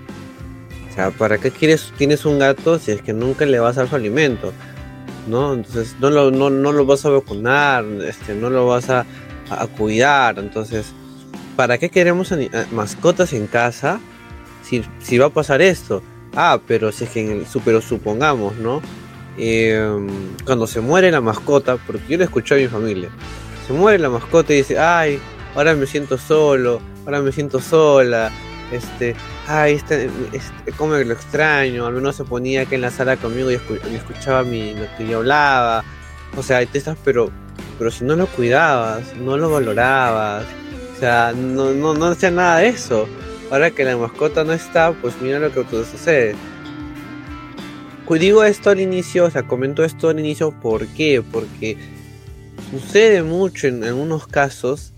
O 0.89 0.93
sea, 0.93 1.11
¿para 1.11 1.37
qué 1.37 1.51
quieres, 1.51 1.93
tienes 1.97 2.25
un 2.25 2.37
gato 2.37 2.79
si 2.79 2.91
es 2.91 3.01
que 3.01 3.13
nunca 3.13 3.45
le 3.45 3.59
vas 3.59 3.77
a 3.77 3.81
dar 3.81 3.89
su 3.89 3.95
alimento? 3.95 4.51
¿No? 5.27 5.53
Entonces 5.53 5.95
no 5.99 6.09
lo, 6.09 6.31
no, 6.31 6.49
no 6.49 6.71
lo 6.71 6.85
vas 6.85 7.05
a 7.05 7.09
vacunar, 7.09 7.85
este, 8.07 8.33
no 8.33 8.49
lo 8.49 8.67
vas 8.67 8.89
a, 8.89 9.05
a 9.49 9.67
cuidar. 9.67 10.39
Entonces, 10.39 10.93
¿para 11.55 11.77
qué 11.77 11.89
queremos 11.89 12.33
mascotas 12.71 13.33
en 13.33 13.47
casa 13.47 13.99
si, 14.63 14.83
si, 14.99 15.17
va 15.17 15.27
a 15.27 15.29
pasar 15.29 15.61
esto? 15.61 16.01
Ah, 16.35 16.59
pero 16.65 16.91
si 16.91 17.03
es 17.03 17.09
que 17.09 17.21
en 17.21 17.31
el, 17.31 17.81
supongamos, 17.81 18.55
¿no? 18.57 18.81
Em, 19.37 20.07
cuando 20.45 20.67
se 20.67 20.81
muere 20.81 21.11
la 21.11 21.21
mascota, 21.21 21.77
porque 21.77 22.03
yo 22.09 22.17
lo 22.17 22.23
escuché 22.23 22.55
a 22.55 22.57
mi 22.57 22.67
familia, 22.67 23.09
se 23.67 23.73
muere 23.73 23.99
la 23.99 24.09
mascota 24.09 24.53
y 24.53 24.57
dice, 24.57 24.79
ay, 24.79 25.19
ahora 25.55 25.73
me 25.75 25.85
siento 25.85 26.17
solo, 26.17 26.81
ahora 27.05 27.21
me 27.21 27.31
siento 27.31 27.59
sola, 27.59 28.31
este, 28.71 29.15
ay, 29.47 29.73
este, 29.73 30.09
este, 30.31 30.71
cómo 30.77 30.95
lo 30.95 31.13
extraño, 31.13 31.85
al 31.85 31.93
menos 31.93 32.15
se 32.15 32.23
ponía 32.23 32.61
aquí 32.61 32.75
en 32.75 32.81
la 32.81 32.91
sala 32.91 33.17
conmigo 33.17 33.51
y, 33.51 33.55
escuchaba 33.55 34.43
mi, 34.43 34.73
lo 34.73 34.85
que 34.97 35.07
yo 35.07 35.17
hablaba, 35.19 35.83
o 36.37 36.43
sea, 36.43 36.65
te 36.65 36.77
estás, 36.77 36.97
pero, 37.03 37.29
pero 37.77 37.91
si 37.91 38.03
no 38.03 38.15
lo 38.15 38.27
cuidabas, 38.27 39.15
no 39.17 39.37
lo 39.37 39.51
valorabas, 39.51 40.45
o 40.95 40.99
sea, 40.99 41.33
no, 41.35 41.71
no, 41.71 41.93
no 41.93 42.05
hacía 42.07 42.31
nada 42.31 42.59
de 42.59 42.67
eso, 42.67 43.07
ahora 43.49 43.71
que 43.71 43.83
la 43.83 43.97
mascota 43.97 44.43
no 44.43 44.53
está, 44.53 44.93
pues 44.93 45.15
mira 45.21 45.39
lo 45.39 45.51
que 45.51 45.63
sucede. 45.63 46.35
Digo 48.19 48.43
esto 48.43 48.69
al 48.69 48.81
inicio, 48.81 49.25
o 49.25 49.31
sea, 49.31 49.43
comento 49.43 49.85
esto 49.85 50.09
al 50.09 50.19
inicio, 50.19 50.51
¿por 50.51 50.85
qué? 50.87 51.23
Porque 51.31 51.77
sucede 52.69 53.23
mucho 53.23 53.67
en 53.67 53.85
algunos 53.85 54.27
casos 54.27 54.93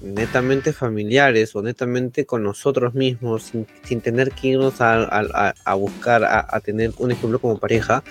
netamente 0.00 0.72
familiares 0.72 1.54
o 1.56 1.62
netamente 1.62 2.24
con 2.24 2.42
nosotros 2.42 2.94
mismos, 2.94 3.52
sin, 3.84 4.00
tener 4.00 4.32
que 4.32 4.48
irnos 4.48 4.80
a, 4.80 5.74
buscar, 5.74 6.24
a, 6.24 6.60
tener 6.60 6.92
un 6.98 7.10
ejemplo 7.10 7.38
como 7.38 7.58
pareja, 7.58 8.02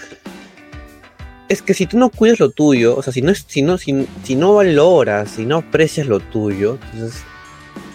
es 1.50 1.62
que 1.62 1.74
si 1.74 1.86
tú 1.86 1.98
no 1.98 2.10
cuidas 2.10 2.40
lo 2.40 2.50
tuyo, 2.50 2.96
o 2.98 3.02
sea, 3.02 3.14
si 3.14 3.22
no, 3.22 3.34
si 3.34 3.62
no, 3.62 3.78
si, 3.78 4.08
si 4.24 4.36
no 4.36 4.56
valoras, 4.56 5.32
si 5.32 5.46
no 5.46 5.58
aprecias 5.58 6.08
lo 6.08 6.20
tuyo, 6.20 6.78
entonces 6.92 7.22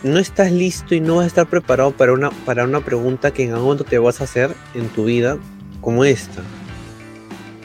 no 0.02 0.18
estás 0.18 0.50
listo 0.50 0.94
y 0.94 1.00
no 1.00 1.16
vas 1.16 1.24
a 1.24 1.28
estar 1.28 1.46
preparado 1.46 1.92
para 1.92 2.12
una, 2.12 2.30
para 2.30 2.64
una 2.64 2.80
pregunta 2.80 3.30
que 3.30 3.44
en 3.44 3.50
algún 3.50 3.64
momento 3.64 3.84
te 3.84 3.98
vas 3.98 4.20
a 4.20 4.24
hacer 4.24 4.50
en 4.74 4.88
tu 4.88 5.04
vida 5.04 5.38
como 5.80 6.04
esta. 6.04 6.42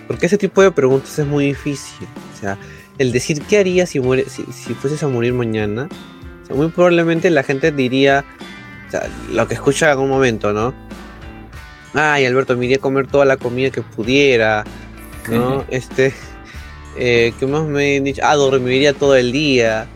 Porque 0.07 0.25
ese 0.25 0.37
tipo 0.37 0.61
de 0.61 0.71
preguntas 0.71 1.17
es 1.19 1.25
muy 1.25 1.47
difícil. 1.47 2.07
O 2.35 2.39
sea, 2.39 2.57
el 2.97 3.11
decir 3.11 3.41
qué 3.41 3.57
harías 3.57 3.89
si, 3.89 3.99
muere, 3.99 4.25
si, 4.29 4.43
si 4.51 4.73
fueses 4.73 5.03
a 5.03 5.07
morir 5.07 5.33
mañana 5.33 5.89
muy 6.49 6.69
probablemente 6.69 7.29
la 7.29 7.43
gente 7.43 7.71
diría, 7.71 8.25
lo 9.31 9.47
que 9.47 9.55
escucha 9.55 9.87
en 9.87 9.91
algún 9.91 10.09
momento, 10.09 10.53
¿no? 10.53 10.73
Ay, 11.93 12.25
Alberto, 12.25 12.55
me 12.57 12.65
iría 12.65 12.77
a 12.77 12.79
comer 12.81 13.07
toda 13.07 13.25
la 13.25 13.37
comida 13.37 13.69
que 13.69 13.81
pudiera, 13.81 14.63
¿no? 15.29 15.65
este, 15.69 16.13
eh, 16.97 17.33
¿qué 17.39 17.47
más 17.47 17.63
me 17.63 17.97
han 17.97 18.03
dicho? 18.03 18.21
Ah, 18.23 18.35
dormiría 18.35 18.93
todo 18.93 19.15
el 19.15 19.31
día, 19.31 19.87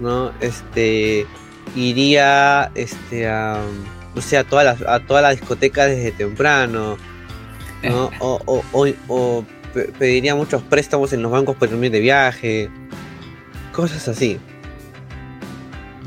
¿no? 0.00 0.32
Este, 0.40 1.26
iría, 1.74 2.70
este, 2.74 3.28
a, 3.28 3.60
no 4.14 4.20
sé, 4.20 4.36
a 4.36 4.44
todas 4.44 4.64
las, 4.64 4.88
a 4.88 5.00
todas 5.00 5.22
las 5.22 5.38
discotecas 5.38 5.88
desde 5.88 6.12
temprano, 6.12 6.96
¿no? 7.82 8.10
o, 8.20 8.62
o, 8.72 8.88
o, 9.08 9.44
pediría 9.98 10.34
muchos 10.34 10.62
préstamos 10.62 11.12
en 11.12 11.22
los 11.22 11.30
bancos 11.30 11.56
para 11.56 11.72
irme 11.72 11.90
de 11.90 12.00
viaje, 12.00 12.70
cosas 13.72 14.08
así. 14.08 14.38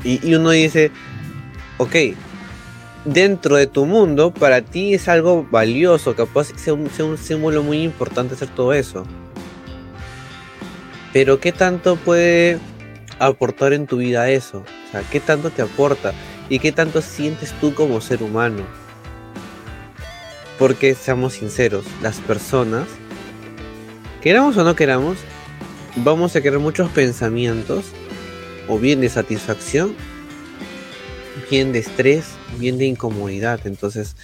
Y, 0.04 0.34
uno 0.34 0.50
dice, 0.50 0.90
ok, 1.78 1.94
dentro 3.04 3.56
de 3.56 3.66
tu 3.66 3.86
mundo, 3.86 4.32
para 4.32 4.62
ti 4.62 4.94
es 4.94 5.08
algo 5.08 5.46
valioso, 5.50 6.14
capaz 6.16 6.48
sea 6.56 6.74
un, 6.74 6.90
sea 6.90 7.04
un 7.04 7.18
símbolo 7.18 7.62
muy 7.62 7.82
importante 7.82 8.34
hacer 8.34 8.48
todo 8.48 8.72
eso. 8.72 9.04
Pero 11.12 11.40
¿qué 11.40 11.52
tanto 11.52 11.96
puede 11.96 12.58
aportar 13.18 13.72
en 13.72 13.86
tu 13.86 13.98
vida 13.98 14.30
eso? 14.30 14.64
O 14.88 14.90
sea, 14.90 15.02
¿qué 15.10 15.20
tanto 15.20 15.50
te 15.50 15.62
aporta? 15.62 16.12
¿Y 16.48 16.58
qué 16.58 16.72
tanto 16.72 17.00
sientes 17.00 17.52
tú 17.60 17.74
como 17.74 18.00
ser 18.00 18.22
humano? 18.22 18.62
Porque 20.58 20.94
seamos 20.94 21.34
sinceros, 21.34 21.84
las 22.02 22.18
personas, 22.20 22.88
queramos 24.20 24.56
o 24.56 24.64
no 24.64 24.74
queramos, 24.74 25.18
vamos 25.96 26.34
a 26.34 26.40
querer 26.40 26.58
muchos 26.58 26.90
pensamientos 26.90 27.92
o 28.68 28.78
bien 28.78 29.00
de 29.00 29.08
satisfacción, 29.08 29.94
bien 31.50 31.72
de 31.72 31.80
estrés, 31.80 32.24
bien 32.58 32.78
de 32.78 32.86
incomodidad. 32.86 33.60
Entonces, 33.64 34.16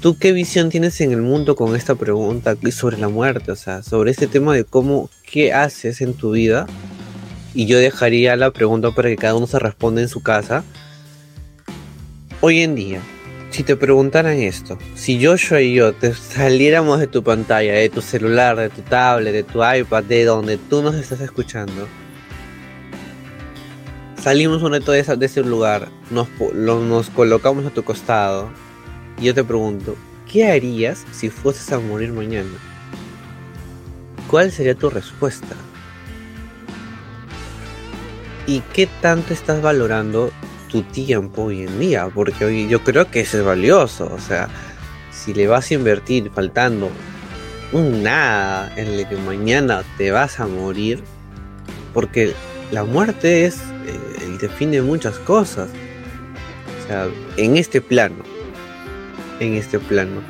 ¿tú 0.00 0.18
qué 0.18 0.32
visión 0.32 0.70
tienes 0.70 1.00
en 1.00 1.12
el 1.12 1.22
mundo 1.22 1.56
con 1.56 1.76
esta 1.76 1.94
pregunta 1.94 2.56
sobre 2.72 2.98
la 2.98 3.08
muerte? 3.08 3.52
O 3.52 3.56
sea, 3.56 3.82
sobre 3.82 4.10
este 4.10 4.26
tema 4.26 4.54
de 4.54 4.64
cómo, 4.64 5.10
qué 5.30 5.52
haces 5.52 6.00
en 6.00 6.14
tu 6.14 6.32
vida. 6.32 6.66
Y 7.54 7.66
yo 7.66 7.78
dejaría 7.78 8.34
la 8.36 8.50
pregunta 8.50 8.90
para 8.90 9.08
que 9.08 9.16
cada 9.16 9.36
uno 9.36 9.46
se 9.46 9.58
responda 9.58 10.00
en 10.00 10.08
su 10.08 10.22
casa. 10.22 10.64
Hoy 12.40 12.62
en 12.62 12.74
día, 12.74 13.00
si 13.50 13.62
te 13.62 13.76
preguntaran 13.76 14.38
esto, 14.38 14.76
si 14.96 15.24
Joshua 15.24 15.60
y 15.60 15.74
yo 15.74 15.94
te 15.94 16.12
saliéramos 16.34 16.98
de 16.98 17.06
tu 17.06 17.22
pantalla, 17.22 17.74
de 17.74 17.88
tu 17.88 18.02
celular, 18.02 18.56
de 18.56 18.70
tu 18.70 18.82
tablet, 18.82 19.32
de 19.32 19.44
tu 19.44 19.64
iPad, 19.64 20.02
de 20.02 20.24
donde 20.24 20.58
tú 20.58 20.82
nos 20.82 20.96
estás 20.96 21.20
escuchando, 21.20 21.86
salimos 24.24 24.62
un 24.62 24.72
reto 24.72 24.90
de, 24.90 25.00
ese 25.00 25.42
lugar, 25.42 25.90
nos, 26.10 26.28
nos 26.54 27.10
colocamos 27.10 27.66
a 27.66 27.70
tu 27.70 27.84
costado 27.84 28.48
y 29.20 29.24
yo 29.24 29.34
te 29.34 29.44
pregunto, 29.44 29.96
¿qué 30.32 30.50
harías 30.50 31.04
si 31.12 31.28
fueses 31.28 31.70
a 31.72 31.78
morir 31.78 32.10
mañana? 32.10 32.48
¿Cuál 34.30 34.50
sería 34.50 34.74
tu 34.74 34.88
respuesta? 34.88 35.54
¿Y 38.46 38.60
qué 38.72 38.88
tanto 39.02 39.34
estás 39.34 39.60
valorando 39.60 40.32
tu 40.72 40.80
tiempo 40.80 41.42
hoy 41.42 41.64
en 41.64 41.78
día? 41.78 42.08
Porque 42.12 42.46
hoy 42.46 42.66
yo 42.66 42.82
creo 42.82 43.10
que 43.10 43.20
eso 43.20 43.38
es 43.38 43.44
valioso. 43.44 44.10
O 44.10 44.18
sea, 44.18 44.48
si 45.12 45.34
le 45.34 45.46
vas 45.46 45.70
a 45.70 45.74
invertir 45.74 46.30
faltando 46.34 46.88
un 47.72 48.02
nada 48.02 48.72
en 48.76 48.88
el 48.88 49.06
que 49.06 49.16
mañana 49.16 49.82
te 49.98 50.12
vas 50.12 50.40
a 50.40 50.46
morir, 50.46 51.04
porque 51.92 52.32
la 52.72 52.84
muerte 52.84 53.44
es 53.44 53.60
define 54.38 54.82
muchas 54.82 55.18
cosas. 55.20 55.68
O 56.82 56.86
sea, 56.86 57.08
en 57.36 57.56
este 57.56 57.80
plano, 57.80 58.22
en 59.40 59.54
este 59.54 59.78
plano. 59.78 60.20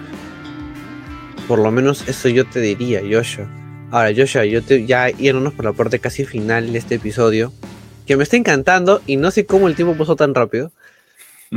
Por 1.49 1.59
lo 1.59 1.71
menos 1.71 2.09
eso 2.09 2.29
yo 2.29 2.47
te 2.47 2.61
diría, 2.61 3.01
Joshua. 3.01 3.47
Ahora, 3.91 4.13
Joshua, 4.17 4.45
yo 4.45 4.63
te, 4.63 4.87
ya 4.87 5.09
yéndonos 5.09 5.53
por 5.53 5.65
la 5.65 5.73
parte 5.73 5.99
casi 5.99 6.25
final 6.25 6.73
de 6.73 6.79
este 6.79 6.97
episodio, 6.97 7.53
que 8.07 8.17
me 8.17 8.23
está 8.23 8.37
encantando 8.37 9.03
y 9.07 9.17
no 9.17 9.31
sé 9.31 9.47
cómo 9.47 9.69
el 9.69 9.75
tiempo 9.75 9.95
pasó 9.97 10.17
tan 10.17 10.35
rápido. 10.35 10.73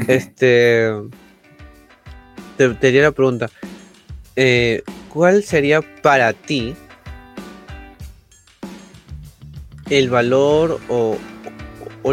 este. 0.07 0.91
Te, 2.57 2.69
te 2.69 2.87
diría 2.87 3.03
la 3.03 3.11
pregunta: 3.11 3.49
eh, 4.35 4.83
¿Cuál 5.09 5.43
sería 5.43 5.81
para 6.01 6.33
ti 6.33 6.75
el 9.89 10.09
valor 10.09 10.79
o, 10.89 11.17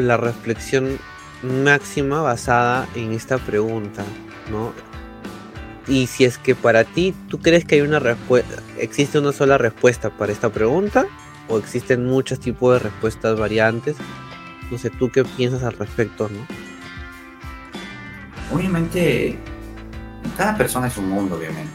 la 0.00 0.16
reflexión 0.16 0.98
máxima 1.42 2.22
basada 2.22 2.88
en 2.94 3.12
esta 3.12 3.38
pregunta, 3.38 4.04
¿no? 4.50 4.72
Y 5.86 6.06
si 6.06 6.24
es 6.24 6.38
que 6.38 6.54
para 6.54 6.84
ti 6.84 7.14
tú 7.28 7.40
crees 7.40 7.64
que 7.64 7.76
hay 7.76 7.80
una 7.82 7.98
respuesta, 7.98 8.62
existe 8.78 9.18
una 9.18 9.32
sola 9.32 9.58
respuesta 9.58 10.10
para 10.10 10.32
esta 10.32 10.50
pregunta 10.50 11.06
o 11.48 11.58
existen 11.58 12.06
muchos 12.06 12.40
tipos 12.40 12.72
de 12.74 12.78
respuestas 12.88 13.38
variantes, 13.38 13.96
no 14.70 14.78
sé, 14.78 14.88
tú 14.90 15.10
qué 15.10 15.24
piensas 15.24 15.62
al 15.62 15.74
respecto, 15.74 16.30
¿no? 16.30 16.46
Obviamente, 18.54 19.38
cada 20.36 20.56
persona 20.56 20.86
es 20.86 20.96
un 20.96 21.10
mundo, 21.10 21.36
obviamente. 21.36 21.72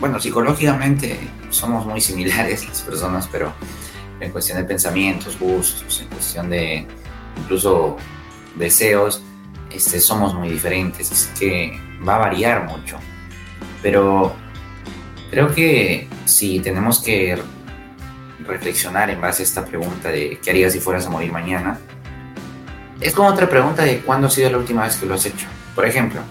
Bueno, 0.00 0.20
psicológicamente 0.20 1.18
somos 1.50 1.86
muy 1.86 2.00
similares 2.00 2.66
las 2.66 2.82
personas, 2.82 3.28
pero 3.30 3.52
en 4.20 4.30
cuestión 4.30 4.58
de 4.58 4.64
pensamientos, 4.64 5.38
gustos, 5.38 6.00
en 6.00 6.08
cuestión 6.08 6.50
de 6.50 6.86
incluso 7.36 7.96
deseos, 8.56 9.22
este, 9.70 10.00
somos 10.00 10.34
muy 10.34 10.48
diferentes, 10.48 11.10
es 11.10 11.30
que 11.38 11.78
va 12.06 12.16
a 12.16 12.18
variar 12.18 12.64
mucho. 12.64 12.98
Pero 13.82 14.34
creo 15.30 15.54
que 15.54 16.08
si 16.24 16.60
tenemos 16.60 17.02
que 17.02 17.38
reflexionar 18.46 19.10
en 19.10 19.20
base 19.20 19.42
a 19.42 19.44
esta 19.44 19.64
pregunta 19.64 20.08
de 20.08 20.38
qué 20.42 20.50
harías 20.50 20.72
si 20.72 20.80
fueras 20.80 21.06
a 21.06 21.10
morir 21.10 21.32
mañana, 21.32 21.78
es 23.00 23.14
como 23.14 23.28
otra 23.28 23.48
pregunta 23.48 23.82
de 23.82 23.98
cuándo 23.98 24.28
ha 24.28 24.30
sido 24.30 24.50
la 24.50 24.58
última 24.58 24.84
vez 24.84 24.96
que 24.96 25.06
lo 25.06 25.14
has 25.14 25.26
hecho. 25.26 25.46
Por 25.74 25.84
ejemplo, 25.84 26.22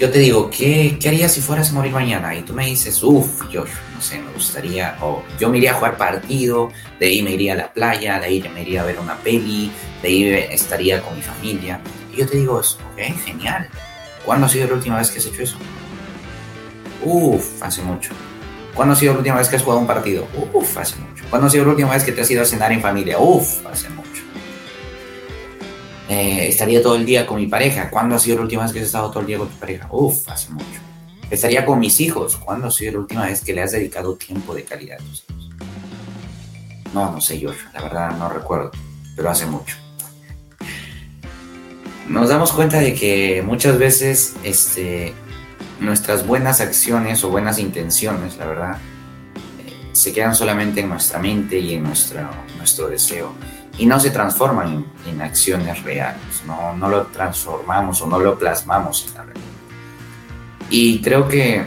yo 0.00 0.10
te 0.10 0.18
digo, 0.18 0.48
¿qué, 0.48 0.96
¿qué 0.98 1.08
harías 1.10 1.32
si 1.32 1.42
fueras 1.42 1.70
a 1.70 1.72
morir 1.74 1.92
mañana? 1.92 2.34
Y 2.34 2.40
tú 2.40 2.54
me 2.54 2.64
dices, 2.64 3.02
uff, 3.02 3.42
yo 3.50 3.64
no 3.64 4.00
sé, 4.00 4.18
me 4.18 4.32
gustaría, 4.32 4.96
o 5.02 5.22
yo 5.38 5.50
me 5.50 5.58
iría 5.58 5.72
a 5.72 5.74
jugar 5.74 5.98
partido, 5.98 6.72
de 6.98 7.06
ahí 7.06 7.22
me 7.22 7.32
iría 7.32 7.52
a 7.52 7.56
la 7.56 7.72
playa, 7.72 8.18
de 8.18 8.24
ahí 8.24 8.50
me 8.54 8.62
iría 8.62 8.80
a 8.80 8.86
ver 8.86 8.98
una 8.98 9.16
peli, 9.18 9.70
de 10.00 10.08
ahí 10.08 10.24
estaría 10.50 11.02
con 11.02 11.14
mi 11.16 11.22
familia. 11.22 11.80
Y 12.14 12.16
yo 12.16 12.26
te 12.26 12.38
digo, 12.38 12.54
ok, 12.54 12.98
genial. 13.26 13.68
¿Cuándo 14.24 14.46
ha 14.46 14.48
sido 14.48 14.68
la 14.68 14.74
última 14.74 14.96
vez 14.96 15.10
que 15.10 15.18
has 15.18 15.26
hecho 15.26 15.42
eso? 15.42 15.58
Uff, 17.04 17.62
hace 17.62 17.82
mucho. 17.82 18.12
¿Cuándo 18.74 18.94
ha 18.94 18.96
sido 18.96 19.12
la 19.12 19.18
última 19.18 19.36
vez 19.36 19.50
que 19.50 19.56
has 19.56 19.62
jugado 19.62 19.82
un 19.82 19.86
partido? 19.86 20.26
Uf, 20.54 20.78
hace 20.78 20.96
mucho. 20.96 21.24
¿Cuándo 21.28 21.46
ha 21.46 21.50
sido 21.50 21.66
la 21.66 21.72
última 21.72 21.90
vez 21.90 22.04
que 22.04 22.12
te 22.12 22.22
has 22.22 22.30
ido 22.30 22.40
a 22.40 22.46
cenar 22.46 22.72
en 22.72 22.80
familia? 22.80 23.18
Uf, 23.18 23.66
hace 23.66 23.90
mucho. 23.90 24.09
Eh, 26.10 26.48
estaría 26.48 26.82
todo 26.82 26.96
el 26.96 27.06
día 27.06 27.24
con 27.24 27.36
mi 27.36 27.46
pareja. 27.46 27.88
¿Cuándo 27.88 28.16
ha 28.16 28.18
sido 28.18 28.38
la 28.38 28.42
última 28.42 28.64
vez 28.64 28.72
que 28.72 28.80
has 28.80 28.86
estado 28.86 29.10
todo 29.10 29.20
el 29.20 29.26
día 29.26 29.38
con 29.38 29.48
tu 29.48 29.56
pareja? 29.58 29.86
Uf, 29.92 30.28
hace 30.28 30.50
mucho. 30.50 30.66
Estaría 31.30 31.64
con 31.64 31.78
mis 31.78 32.00
hijos. 32.00 32.34
¿Cuándo 32.34 32.66
ha 32.66 32.70
sido 32.72 32.94
la 32.94 32.98
última 32.98 33.26
vez 33.26 33.42
que 33.42 33.52
le 33.52 33.62
has 33.62 33.70
dedicado 33.70 34.16
tiempo 34.16 34.52
de 34.52 34.64
calidad 34.64 34.98
a 35.00 35.04
tus 35.04 35.24
hijos? 35.30 35.50
No, 36.92 37.12
no 37.12 37.20
sé 37.20 37.38
yo. 37.38 37.52
La 37.72 37.82
verdad 37.82 38.18
no 38.18 38.28
recuerdo. 38.28 38.72
Pero 39.14 39.30
hace 39.30 39.46
mucho. 39.46 39.76
Nos 42.08 42.28
damos 42.28 42.50
cuenta 42.50 42.80
de 42.80 42.92
que 42.92 43.44
muchas 43.46 43.78
veces 43.78 44.34
este, 44.42 45.12
nuestras 45.78 46.26
buenas 46.26 46.60
acciones 46.60 47.22
o 47.22 47.30
buenas 47.30 47.60
intenciones, 47.60 48.36
la 48.36 48.46
verdad, 48.46 48.78
eh, 49.64 49.72
se 49.92 50.12
quedan 50.12 50.34
solamente 50.34 50.80
en 50.80 50.88
nuestra 50.88 51.20
mente 51.20 51.60
y 51.60 51.74
en 51.74 51.84
nuestro, 51.84 52.28
nuestro 52.58 52.88
deseo 52.88 53.32
y 53.80 53.86
no 53.86 53.98
se 53.98 54.10
transforman 54.10 54.84
en, 55.06 55.22
acciones 55.22 55.82
reales, 55.82 56.42
no, 56.46 56.76
no, 56.76 56.86
lo 56.90 57.06
transformamos 57.06 58.02
o 58.02 58.06
no 58.06 58.18
lo 58.18 58.38
plasmamos 58.38 59.06
en 59.08 59.14
la 59.14 59.22
realidad. 59.22 59.46
Y 60.68 61.00
creo 61.00 61.26
que 61.26 61.66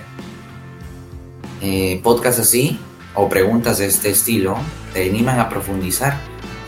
eh, 1.60 2.00
podcasts 2.04 2.40
así 2.40 2.80
o 3.16 3.28
preguntas 3.28 3.80
de 3.80 3.88
este 3.88 4.12
estilo 4.12 4.56
te 4.94 5.10
animan 5.10 5.40
a 5.40 5.50
profundizar 5.50 6.16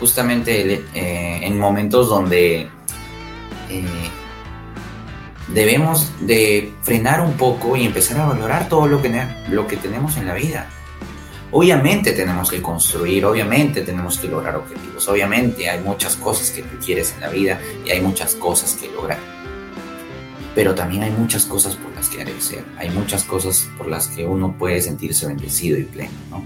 justamente 0.00 0.84
eh, 0.94 1.40
en 1.42 1.58
momentos 1.60 2.08
donde 2.08 2.68
debemos 5.46 6.10
de 6.20 6.72
frenar 6.82 7.20
un 7.20 7.34
poco 7.34 7.76
y 7.76 7.86
empezar 7.86 8.20
a 8.20 8.26
valorar 8.26 8.68
todo 8.68 8.88
lo 8.88 9.00
que, 9.00 9.24
lo 9.48 9.68
que 9.68 9.76
tenemos 9.76 10.16
en 10.16 10.26
la 10.26 10.34
vida. 10.34 10.66
Obviamente 11.52 12.12
tenemos 12.12 12.50
que 12.50 12.60
construir, 12.60 13.24
obviamente 13.24 13.82
tenemos 13.82 14.18
que 14.18 14.28
lograr 14.28 14.56
objetivos, 14.56 15.08
obviamente 15.08 15.70
hay 15.70 15.80
muchas 15.80 16.16
cosas 16.16 16.50
que 16.50 16.62
tú 16.62 16.76
quieres 16.84 17.14
en 17.14 17.20
la 17.20 17.28
vida 17.28 17.60
y 17.84 17.90
hay 17.90 18.00
muchas 18.00 18.34
cosas 18.34 18.74
que 18.74 18.90
lograr. 18.90 19.18
Pero 20.54 20.74
también 20.74 21.04
hay 21.04 21.12
muchas 21.12 21.46
cosas 21.46 21.76
por 21.76 21.94
las 21.94 22.08
que 22.08 22.20
agradecer, 22.20 22.64
hay 22.78 22.90
muchas 22.90 23.24
cosas 23.24 23.68
por 23.78 23.88
las 23.88 24.08
que 24.08 24.26
uno 24.26 24.56
puede 24.58 24.80
sentirse 24.80 25.26
bendecido 25.26 25.78
y 25.78 25.84
pleno, 25.84 26.10
¿no? 26.30 26.44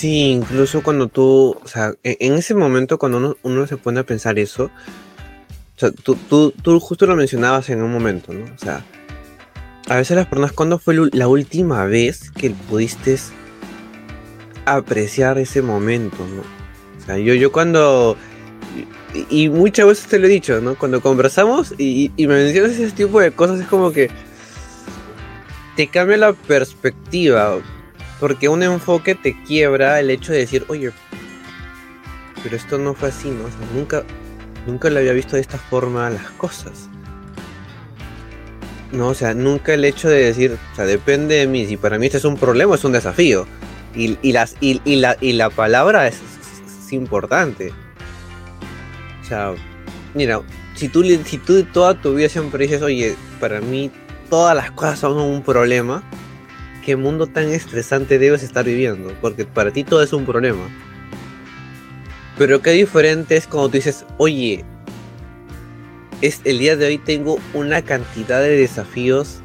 Sí, 0.00 0.30
incluso 0.30 0.82
cuando 0.82 1.08
tú, 1.08 1.58
o 1.62 1.68
sea, 1.68 1.92
e-, 2.04 2.16
en 2.20 2.32
ese 2.32 2.54
momento 2.54 2.98
cuando 2.98 3.18
uno, 3.18 3.36
uno 3.42 3.66
se 3.66 3.76
pone 3.76 4.00
a 4.00 4.06
pensar 4.06 4.38
eso, 4.38 4.70
o 5.76 5.78
sea, 5.78 5.90
tú, 5.90 6.14
tú, 6.14 6.52
tú, 6.52 6.78
justo 6.80 7.06
lo 7.06 7.16
mencionabas 7.16 7.68
en 7.70 7.82
un 7.82 7.92
momento, 7.92 8.32
¿no? 8.32 8.46
O 8.46 8.58
sea, 8.58 8.84
a 9.90 9.96
veces 9.96 10.16
las 10.16 10.26
personas, 10.26 10.52
¿cuándo 10.52 10.78
fue 10.78 10.94
la 11.12 11.28
última 11.28 11.84
vez 11.84 12.30
que 12.30 12.50
pudiste 12.50 13.18
apreciar 14.64 15.38
ese 15.38 15.62
momento. 15.62 16.16
O 16.98 17.04
sea, 17.04 17.18
yo, 17.18 17.34
yo 17.34 17.50
cuando... 17.52 18.16
Y, 19.28 19.48
muchas 19.48 19.86
veces 19.88 20.06
te 20.06 20.20
lo 20.20 20.26
he 20.26 20.30
dicho, 20.30 20.60
¿no? 20.60 20.76
Cuando 20.76 21.00
conversamos 21.00 21.74
y, 21.76 22.12
me 22.16 22.28
mencionas 22.28 22.72
ese 22.72 22.92
tipo 22.92 23.18
de 23.20 23.32
cosas, 23.32 23.58
es 23.58 23.66
como 23.66 23.90
que 23.90 24.08
te 25.74 25.88
cambia 25.88 26.16
la 26.16 26.32
perspectiva. 26.32 27.58
Porque 28.20 28.48
un 28.48 28.62
enfoque 28.62 29.16
te 29.16 29.34
quiebra 29.42 29.98
el 29.98 30.10
hecho 30.10 30.32
de 30.32 30.38
decir, 30.38 30.64
oye, 30.68 30.92
pero 32.44 32.54
esto 32.54 32.78
no 32.78 32.94
fue 32.94 33.08
así, 33.08 33.28
¿no? 33.30 33.46
O 33.46 33.48
sea, 33.48 33.58
nunca, 33.74 34.04
nunca 34.66 34.88
le 34.88 35.00
había 35.00 35.12
visto 35.12 35.34
de 35.34 35.42
esta 35.42 35.58
forma 35.58 36.10
las 36.10 36.30
cosas. 36.32 36.88
No, 38.92 39.08
o 39.08 39.14
sea, 39.14 39.34
nunca 39.34 39.74
el 39.74 39.84
hecho 39.84 40.08
de 40.08 40.24
decir, 40.24 40.58
o 40.72 40.76
sea, 40.76 40.84
depende 40.84 41.36
de 41.36 41.46
mí. 41.46 41.66
Si 41.66 41.76
para 41.76 41.98
mí 41.98 42.06
este 42.06 42.18
es 42.18 42.24
un 42.24 42.36
problema, 42.36 42.74
es 42.74 42.84
un 42.84 42.92
desafío. 42.92 43.46
Y, 43.94 44.32
las, 44.32 44.56
y, 44.60 44.80
la, 44.96 45.16
y 45.20 45.32
la 45.32 45.50
palabra 45.50 46.06
es, 46.08 46.20
importante. 46.92 47.72
O 49.22 49.24
sea, 49.24 49.54
mira, 50.14 50.40
si 50.74 50.88
tú, 50.88 51.04
si 51.04 51.38
tú 51.38 51.62
toda 51.64 52.00
tu 52.00 52.14
vida 52.14 52.28
siempre 52.28 52.64
dices, 52.64 52.82
oye, 52.82 53.14
para 53.38 53.60
mí 53.60 53.92
todas 54.28 54.56
las 54.56 54.72
cosas 54.72 54.98
son 54.98 55.18
un 55.18 55.42
problema, 55.42 56.02
¿qué 56.84 56.96
mundo 56.96 57.28
tan 57.28 57.48
estresante 57.48 58.18
debes 58.18 58.42
estar 58.42 58.64
viviendo? 58.64 59.12
Porque 59.20 59.44
para 59.44 59.70
ti 59.70 59.84
todo 59.84 60.02
es 60.02 60.12
un 60.12 60.26
problema. 60.26 60.68
Pero 62.36 62.60
qué 62.60 62.70
diferente 62.70 63.36
es 63.36 63.46
cuando 63.46 63.68
tú 63.68 63.76
dices, 63.76 64.04
oye, 64.16 64.64
es, 66.20 66.40
el 66.44 66.58
día 66.58 66.76
de 66.76 66.86
hoy 66.86 66.98
tengo 66.98 67.38
una 67.54 67.82
cantidad 67.82 68.40
de 68.40 68.56
desafíos 68.56 69.40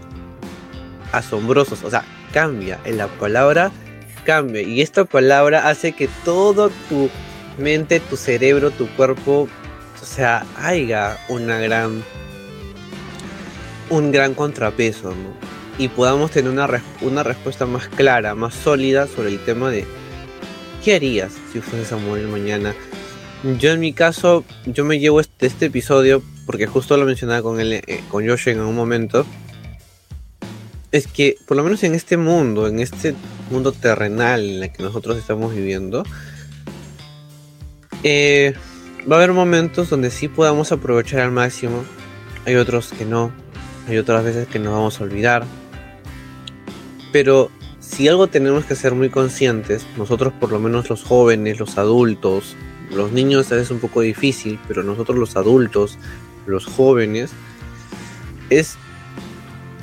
asombrosos. 1.12 1.84
O 1.84 1.90
sea, 1.90 2.04
cambia. 2.34 2.80
En 2.86 2.98
la 2.98 3.08
palabra 3.08 3.72
cambia. 4.24 4.62
Y 4.62 4.82
esta 4.82 5.06
palabra 5.06 5.70
hace 5.70 5.94
que 5.94 6.10
todo 6.24 6.70
tu 6.90 7.10
mente, 7.58 8.00
tu 8.00 8.18
cerebro, 8.18 8.72
tu 8.72 8.88
cuerpo, 8.96 9.48
o 10.02 10.06
sea, 10.06 10.46
haya 10.58 11.18
una 11.30 11.60
gran. 11.60 12.04
un 13.90 14.12
gran 14.12 14.34
contrapeso. 14.34 15.14
Y 15.78 15.90
podamos 15.90 16.32
tener 16.32 16.52
una, 16.52 16.82
una 17.02 17.24
respuesta 17.24 17.66
más 17.66 17.88
clara, 17.90 18.34
más 18.34 18.54
sólida 18.54 19.08
sobre 19.08 19.30
el 19.30 19.40
tema 19.40 19.70
de 19.70 19.86
¿Qué 20.86 20.94
harías 20.94 21.34
si 21.52 21.62
fueses 21.62 21.92
a 21.92 21.98
morir 21.98 22.28
mañana? 22.28 22.76
Yo 23.58 23.72
en 23.72 23.80
mi 23.80 23.92
caso, 23.92 24.46
yo 24.68 24.86
me 24.86 25.00
llevo 25.00 25.20
este, 25.20 25.48
este 25.48 25.66
episodio 25.66 26.22
porque 26.46 26.68
justo 26.68 26.98
lo 26.98 27.06
mencionaba 27.06 27.42
con 27.42 27.60
él, 27.60 27.74
eh, 27.74 28.04
con 28.10 28.28
Josh 28.28 28.50
en 28.50 28.60
un 28.62 28.76
momento. 28.76 29.26
Es 30.92 31.08
que 31.08 31.38
por 31.46 31.58
lo 31.58 31.64
menos 31.64 31.84
en 31.84 31.96
este 31.96 32.18
mundo, 32.18 32.68
en 32.68 32.80
este 32.80 33.16
mundo 33.50 33.72
terrenal 33.72 34.44
en 34.44 34.64
el 34.64 34.72
que 34.72 34.84
nosotros 34.84 35.18
estamos 35.18 35.54
viviendo, 35.54 36.04
eh, 38.04 38.54
va 39.10 39.16
a 39.16 39.20
haber 39.20 39.34
momentos 39.34 39.90
donde 39.90 40.12
sí 40.12 40.28
podamos 40.28 40.72
aprovechar 40.72 41.22
al 41.22 41.32
máximo. 41.32 41.84
Hay 42.46 42.56
otros 42.56 42.94
que 42.94 43.06
no. 43.06 43.32
Hay 43.88 43.98
otras 43.98 44.24
veces 44.24 44.48
que 44.48 44.60
nos 44.60 44.74
vamos 44.74 45.00
a 45.00 45.04
olvidar. 45.04 45.46
Pero 47.12 47.50
si 47.80 48.08
algo 48.08 48.28
tenemos 48.28 48.66
que 48.66 48.76
ser 48.76 48.94
muy 48.94 49.10
conscientes, 49.10 49.86
nosotros 49.98 50.34
por 50.40 50.52
lo 50.52 50.60
menos 50.60 50.90
los 50.90 51.04
jóvenes, 51.04 51.60
los 51.60 51.78
adultos, 51.78 52.56
los 52.92 53.12
niños 53.12 53.52
es 53.52 53.72
un 53.72 53.80
poco 53.80 54.02
difícil, 54.02 54.60
pero 54.68 54.84
nosotros 54.84 55.18
los 55.18 55.36
adultos, 55.36 55.98
los 56.46 56.66
jóvenes, 56.66 57.32
es 58.50 58.78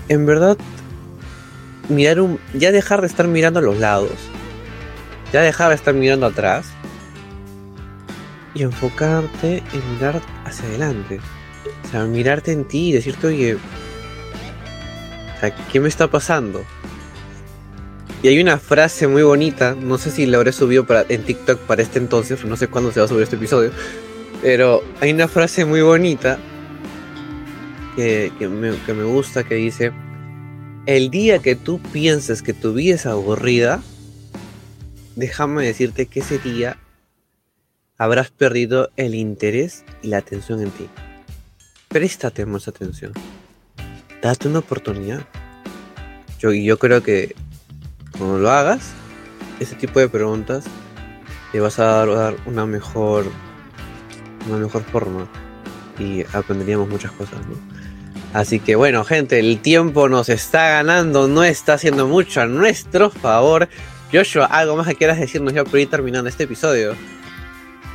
en 0.09 0.27
verdad 0.27 0.57
mirar 1.88 2.20
un, 2.20 2.38
ya 2.55 2.72
dejar 2.72 3.01
de 3.01 3.07
estar 3.07 3.27
mirando 3.27 3.59
a 3.61 3.62
los 3.62 3.79
lados, 3.79 4.12
ya 5.33 5.42
dejar 5.42 5.70
de 5.70 5.75
estar 5.77 5.94
mirando 5.94 6.27
atrás 6.27 6.66
y 8.55 8.62
enfocarte 8.62 9.62
en 9.72 9.94
mirar 9.94 10.20
hacia 10.44 10.66
adelante. 10.66 11.20
O 11.85 11.88
sea, 11.90 12.05
mirarte 12.05 12.53
en 12.53 12.64
ti 12.64 12.90
y 12.90 12.92
decirte, 12.92 13.27
oye, 13.29 13.59
¿qué 15.70 15.81
me 15.81 15.88
está 15.88 16.09
pasando? 16.09 16.64
Y 18.22 18.29
hay 18.29 18.40
una 18.40 18.59
frase 18.59 19.09
muy 19.09 19.22
bonita, 19.22 19.75
no 19.75 19.98
sé 19.98 20.11
si 20.11 20.27
la 20.27 20.37
habré 20.37 20.53
subido 20.53 20.87
para, 20.87 21.05
en 21.09 21.25
TikTok 21.25 21.59
para 21.61 21.83
este 21.83 21.98
entonces, 21.98 22.44
no 22.44 22.57
sé 22.57 22.68
cuándo 22.68 22.92
se 22.92 23.01
va 23.01 23.07
a 23.07 23.09
subir 23.09 23.25
este 23.25 23.35
episodio, 23.35 23.72
pero 24.42 24.83
hay 25.01 25.12
una 25.12 25.27
frase 25.27 25.64
muy 25.64 25.83
bonita 25.83 26.38
que, 27.96 28.33
me, 28.40 28.76
que 28.85 28.94
me 28.94 29.05
gusta 29.05 29.44
que 29.44 29.57
dice, 29.57 29.92
el 30.87 31.11
día 31.11 31.38
que 31.38 31.57
tú 31.57 31.81
pienses 31.92 32.42
que 32.42 32.52
tu 32.52 32.74
vida 32.74 32.96
es 32.96 33.07
aburrida, 33.07 33.83
déjame 35.16 35.64
decirte 35.64 36.07
que 36.07 36.20
ese 36.20 36.38
día 36.38 36.78
habrás 37.98 38.31
perdido 38.31 38.90
el 38.96 39.14
interés 39.14 39.85
y 40.02 40.09
la 40.09 40.18
atención 40.18 40.61
en 40.61 40.70
ti. 40.70 40.88
Préstate 41.88 42.46
más 42.46 42.66
atención. 42.68 43.12
Date 44.22 44.48
una 44.48 44.61
oportunidad. 44.61 45.26
Yo, 46.38 46.52
yo 46.52 46.78
creo 46.78 47.02
que 47.02 47.35
cuando 48.16 48.38
lo 48.38 48.50
hagas, 48.50 48.92
ese 49.61 49.76
tipo 49.76 50.00
de 50.00 50.09
preguntas 50.09 50.64
te 51.52 51.61
vas 51.61 51.78
a 51.78 51.85
dar 51.85 52.37
una 52.46 52.66
mejor, 52.66 53.26
una 54.48 54.59
mejor 54.59 54.83
forma 54.85 55.28
y 55.98 56.22
aprenderíamos 56.33 56.88
muchas 56.88 57.12
cosas, 57.12 57.38
Así 58.32 58.60
que 58.60 58.76
bueno, 58.76 59.04
gente, 59.04 59.38
el 59.38 59.60
tiempo 59.60 60.08
nos 60.08 60.28
está 60.28 60.68
ganando, 60.68 61.28
no 61.28 61.44
está 61.44 61.74
haciendo 61.74 62.08
mucho 62.08 62.40
a 62.40 62.46
nuestro 62.46 63.10
favor. 63.10 63.68
Joshua, 64.10 64.46
¿algo 64.46 64.76
más 64.76 64.86
que 64.86 64.94
quieras 64.94 65.18
decirnos 65.18 65.52
ya 65.52 65.64
por 65.64 65.78
ir 65.78 65.90
terminando 65.90 66.28
este 66.28 66.44
episodio? 66.44 66.94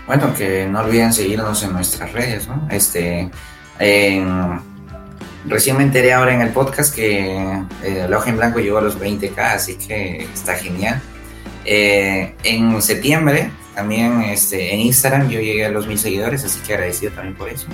Bueno, 0.05 0.33
que 0.35 0.65
no 0.67 0.81
olviden 0.81 1.11
seguirnos 1.11 1.61
en 1.63 1.73
nuestras 1.73 2.13
redes, 2.13 2.47
¿no? 2.47 2.67
Este, 2.71 3.29
recién 5.45 5.77
me 5.77 5.83
enteré 5.83 6.13
ahora 6.13 6.33
en 6.33 6.41
el 6.41 6.49
podcast 6.49 6.95
que 6.95 7.63
eh, 7.83 8.07
en 8.25 8.37
blanco 8.37 8.59
llegó 8.59 8.77
a 8.77 8.81
los 8.81 8.99
20k, 8.99 9.37
así 9.37 9.75
que 9.75 10.23
está 10.33 10.55
genial. 10.55 11.01
Eh, 11.65 12.35
en 12.43 12.81
septiembre, 12.81 13.51
también 13.75 14.21
este, 14.21 14.73
en 14.73 14.79
Instagram, 14.79 15.29
yo 15.29 15.41
llegué 15.41 15.65
a 15.65 15.69
los 15.69 15.87
mil 15.87 15.99
seguidores, 15.99 16.45
así 16.45 16.59
que 16.65 16.73
agradecido 16.73 17.11
también 17.11 17.35
por 17.35 17.49
eso. 17.49 17.67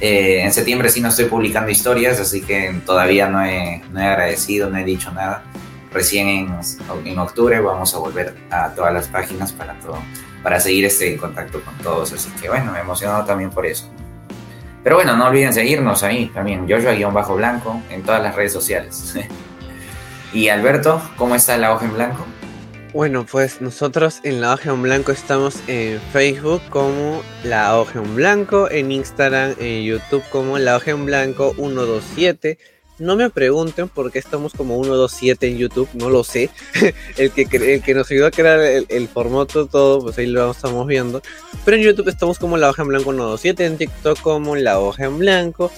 Eh, 0.00 0.42
en 0.42 0.52
septiembre 0.52 0.90
sí 0.90 1.00
no 1.00 1.08
estoy 1.08 1.24
publicando 1.26 1.70
historias, 1.70 2.20
así 2.20 2.42
que 2.42 2.80
todavía 2.84 3.28
no 3.28 3.44
he, 3.44 3.82
no 3.90 4.00
he 4.00 4.04
agradecido, 4.04 4.68
no 4.68 4.76
he 4.76 4.84
dicho 4.84 5.10
nada. 5.12 5.42
Recién 5.92 6.28
en, 6.28 6.60
en, 7.04 7.18
octubre 7.18 7.58
vamos 7.60 7.94
a 7.94 7.98
volver 7.98 8.36
a 8.50 8.70
todas 8.70 8.92
las 8.92 9.08
páginas 9.08 9.52
para, 9.52 9.78
todo, 9.78 9.98
para 10.42 10.60
seguir 10.60 10.84
este, 10.84 11.12
en 11.12 11.18
contacto 11.18 11.62
con 11.62 11.74
todos. 11.78 12.12
Así 12.12 12.28
que 12.40 12.48
bueno, 12.48 12.72
me 12.72 12.78
he 12.78 12.82
emocionado 12.82 13.24
también 13.24 13.50
por 13.50 13.64
eso. 13.64 13.90
Pero 14.82 14.96
bueno, 14.96 15.16
no 15.16 15.26
olviden 15.26 15.52
seguirnos 15.52 16.02
ahí 16.02 16.26
también, 16.26 16.68
Joshua-Blanco, 16.68 17.82
en 17.90 18.02
todas 18.02 18.22
las 18.22 18.36
redes 18.36 18.52
sociales. 18.52 19.16
y 20.32 20.48
Alberto, 20.48 21.02
¿cómo 21.16 21.34
está 21.34 21.56
la 21.56 21.72
hoja 21.72 21.86
en 21.86 21.94
blanco? 21.94 22.24
Bueno, 22.96 23.26
pues 23.30 23.60
nosotros 23.60 24.20
en 24.22 24.40
La 24.40 24.54
Hoja 24.54 24.70
en 24.70 24.80
Blanco 24.80 25.12
estamos 25.12 25.56
en 25.66 26.00
Facebook 26.14 26.62
como 26.70 27.22
La 27.44 27.78
Hoja 27.78 27.98
en 27.98 28.16
Blanco, 28.16 28.70
en 28.70 28.90
Instagram, 28.90 29.54
en 29.60 29.84
YouTube 29.84 30.22
como 30.30 30.56
La 30.56 30.76
Hoja 30.76 30.92
en 30.92 31.04
Blanco 31.04 31.52
127. 31.56 32.58
No 32.98 33.14
me 33.16 33.28
pregunten 33.28 33.90
por 33.90 34.10
qué 34.10 34.18
estamos 34.18 34.54
como 34.54 34.82
127 34.82 35.46
en 35.46 35.58
YouTube, 35.58 35.90
no 35.92 36.08
lo 36.08 36.24
sé. 36.24 36.48
el, 37.18 37.32
que, 37.32 37.42
el 37.74 37.82
que 37.82 37.94
nos 37.94 38.10
ayudó 38.10 38.28
a 38.28 38.30
crear 38.30 38.60
el, 38.60 39.08
formato 39.08 39.66
todo, 39.66 40.00
pues 40.00 40.16
ahí 40.16 40.24
lo 40.24 40.50
estamos 40.50 40.86
viendo. 40.86 41.20
Pero 41.66 41.76
en 41.76 41.82
YouTube 41.82 42.08
estamos 42.08 42.38
como 42.38 42.56
La 42.56 42.70
Hoja 42.70 42.80
en 42.80 42.88
Blanco 42.88 43.10
127, 43.10 43.66
en 43.66 43.76
TikTok 43.76 44.22
como 44.22 44.56
La 44.56 44.80
Hoja 44.80 45.04
en 45.04 45.18
Blanco, 45.18 45.70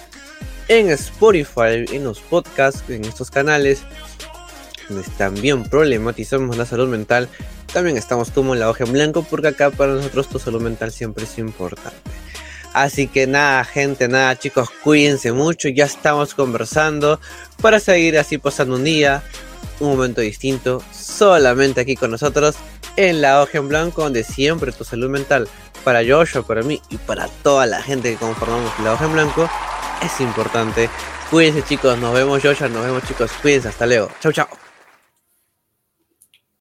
en 0.68 0.88
Spotify, 0.90 1.84
en 1.90 2.04
los 2.04 2.20
podcasts, 2.20 2.88
en 2.88 3.04
estos 3.04 3.28
canales 3.28 3.82
también 5.16 5.64
problematizamos 5.64 6.56
la 6.56 6.66
salud 6.66 6.88
mental, 6.88 7.28
también 7.72 7.96
estamos 7.96 8.30
como 8.30 8.54
la 8.54 8.68
hoja 8.68 8.84
en 8.84 8.92
blanco 8.92 9.26
porque 9.28 9.48
acá 9.48 9.70
para 9.70 9.94
nosotros 9.94 10.28
tu 10.28 10.38
salud 10.38 10.60
mental 10.60 10.90
siempre 10.90 11.24
es 11.24 11.38
importante. 11.38 11.98
Así 12.72 13.08
que 13.08 13.26
nada, 13.26 13.64
gente, 13.64 14.08
nada, 14.08 14.38
chicos, 14.38 14.68
cuídense 14.84 15.32
mucho. 15.32 15.68
Ya 15.68 15.84
estamos 15.84 16.34
conversando 16.34 17.20
para 17.60 17.80
seguir 17.80 18.18
así 18.18 18.38
pasando 18.38 18.76
un 18.76 18.84
día, 18.84 19.22
un 19.80 19.90
momento 19.90 20.20
distinto, 20.20 20.82
solamente 20.92 21.80
aquí 21.80 21.96
con 21.96 22.10
nosotros 22.10 22.56
en 22.96 23.20
la 23.20 23.42
hoja 23.42 23.58
en 23.58 23.68
blanco, 23.68 24.02
donde 24.02 24.24
siempre 24.24 24.72
tu 24.72 24.84
salud 24.84 25.08
mental, 25.08 25.48
para 25.84 26.00
Joshua, 26.06 26.42
para 26.42 26.62
mí 26.62 26.82
y 26.90 26.96
para 26.98 27.28
toda 27.42 27.64
la 27.64 27.80
gente 27.80 28.12
que 28.12 28.16
conformamos 28.16 28.72
la 28.82 28.92
hoja 28.92 29.06
en 29.06 29.12
blanco, 29.12 29.48
es 30.04 30.20
importante. 30.20 30.90
Cuídense, 31.30 31.62
chicos, 31.62 31.96
nos 31.98 32.12
vemos, 32.12 32.42
Joshua, 32.42 32.68
nos 32.68 32.84
vemos, 32.84 33.02
chicos, 33.04 33.30
cuídense, 33.40 33.68
hasta 33.68 33.86
luego. 33.86 34.10
Chau, 34.20 34.32
chau. 34.32 34.67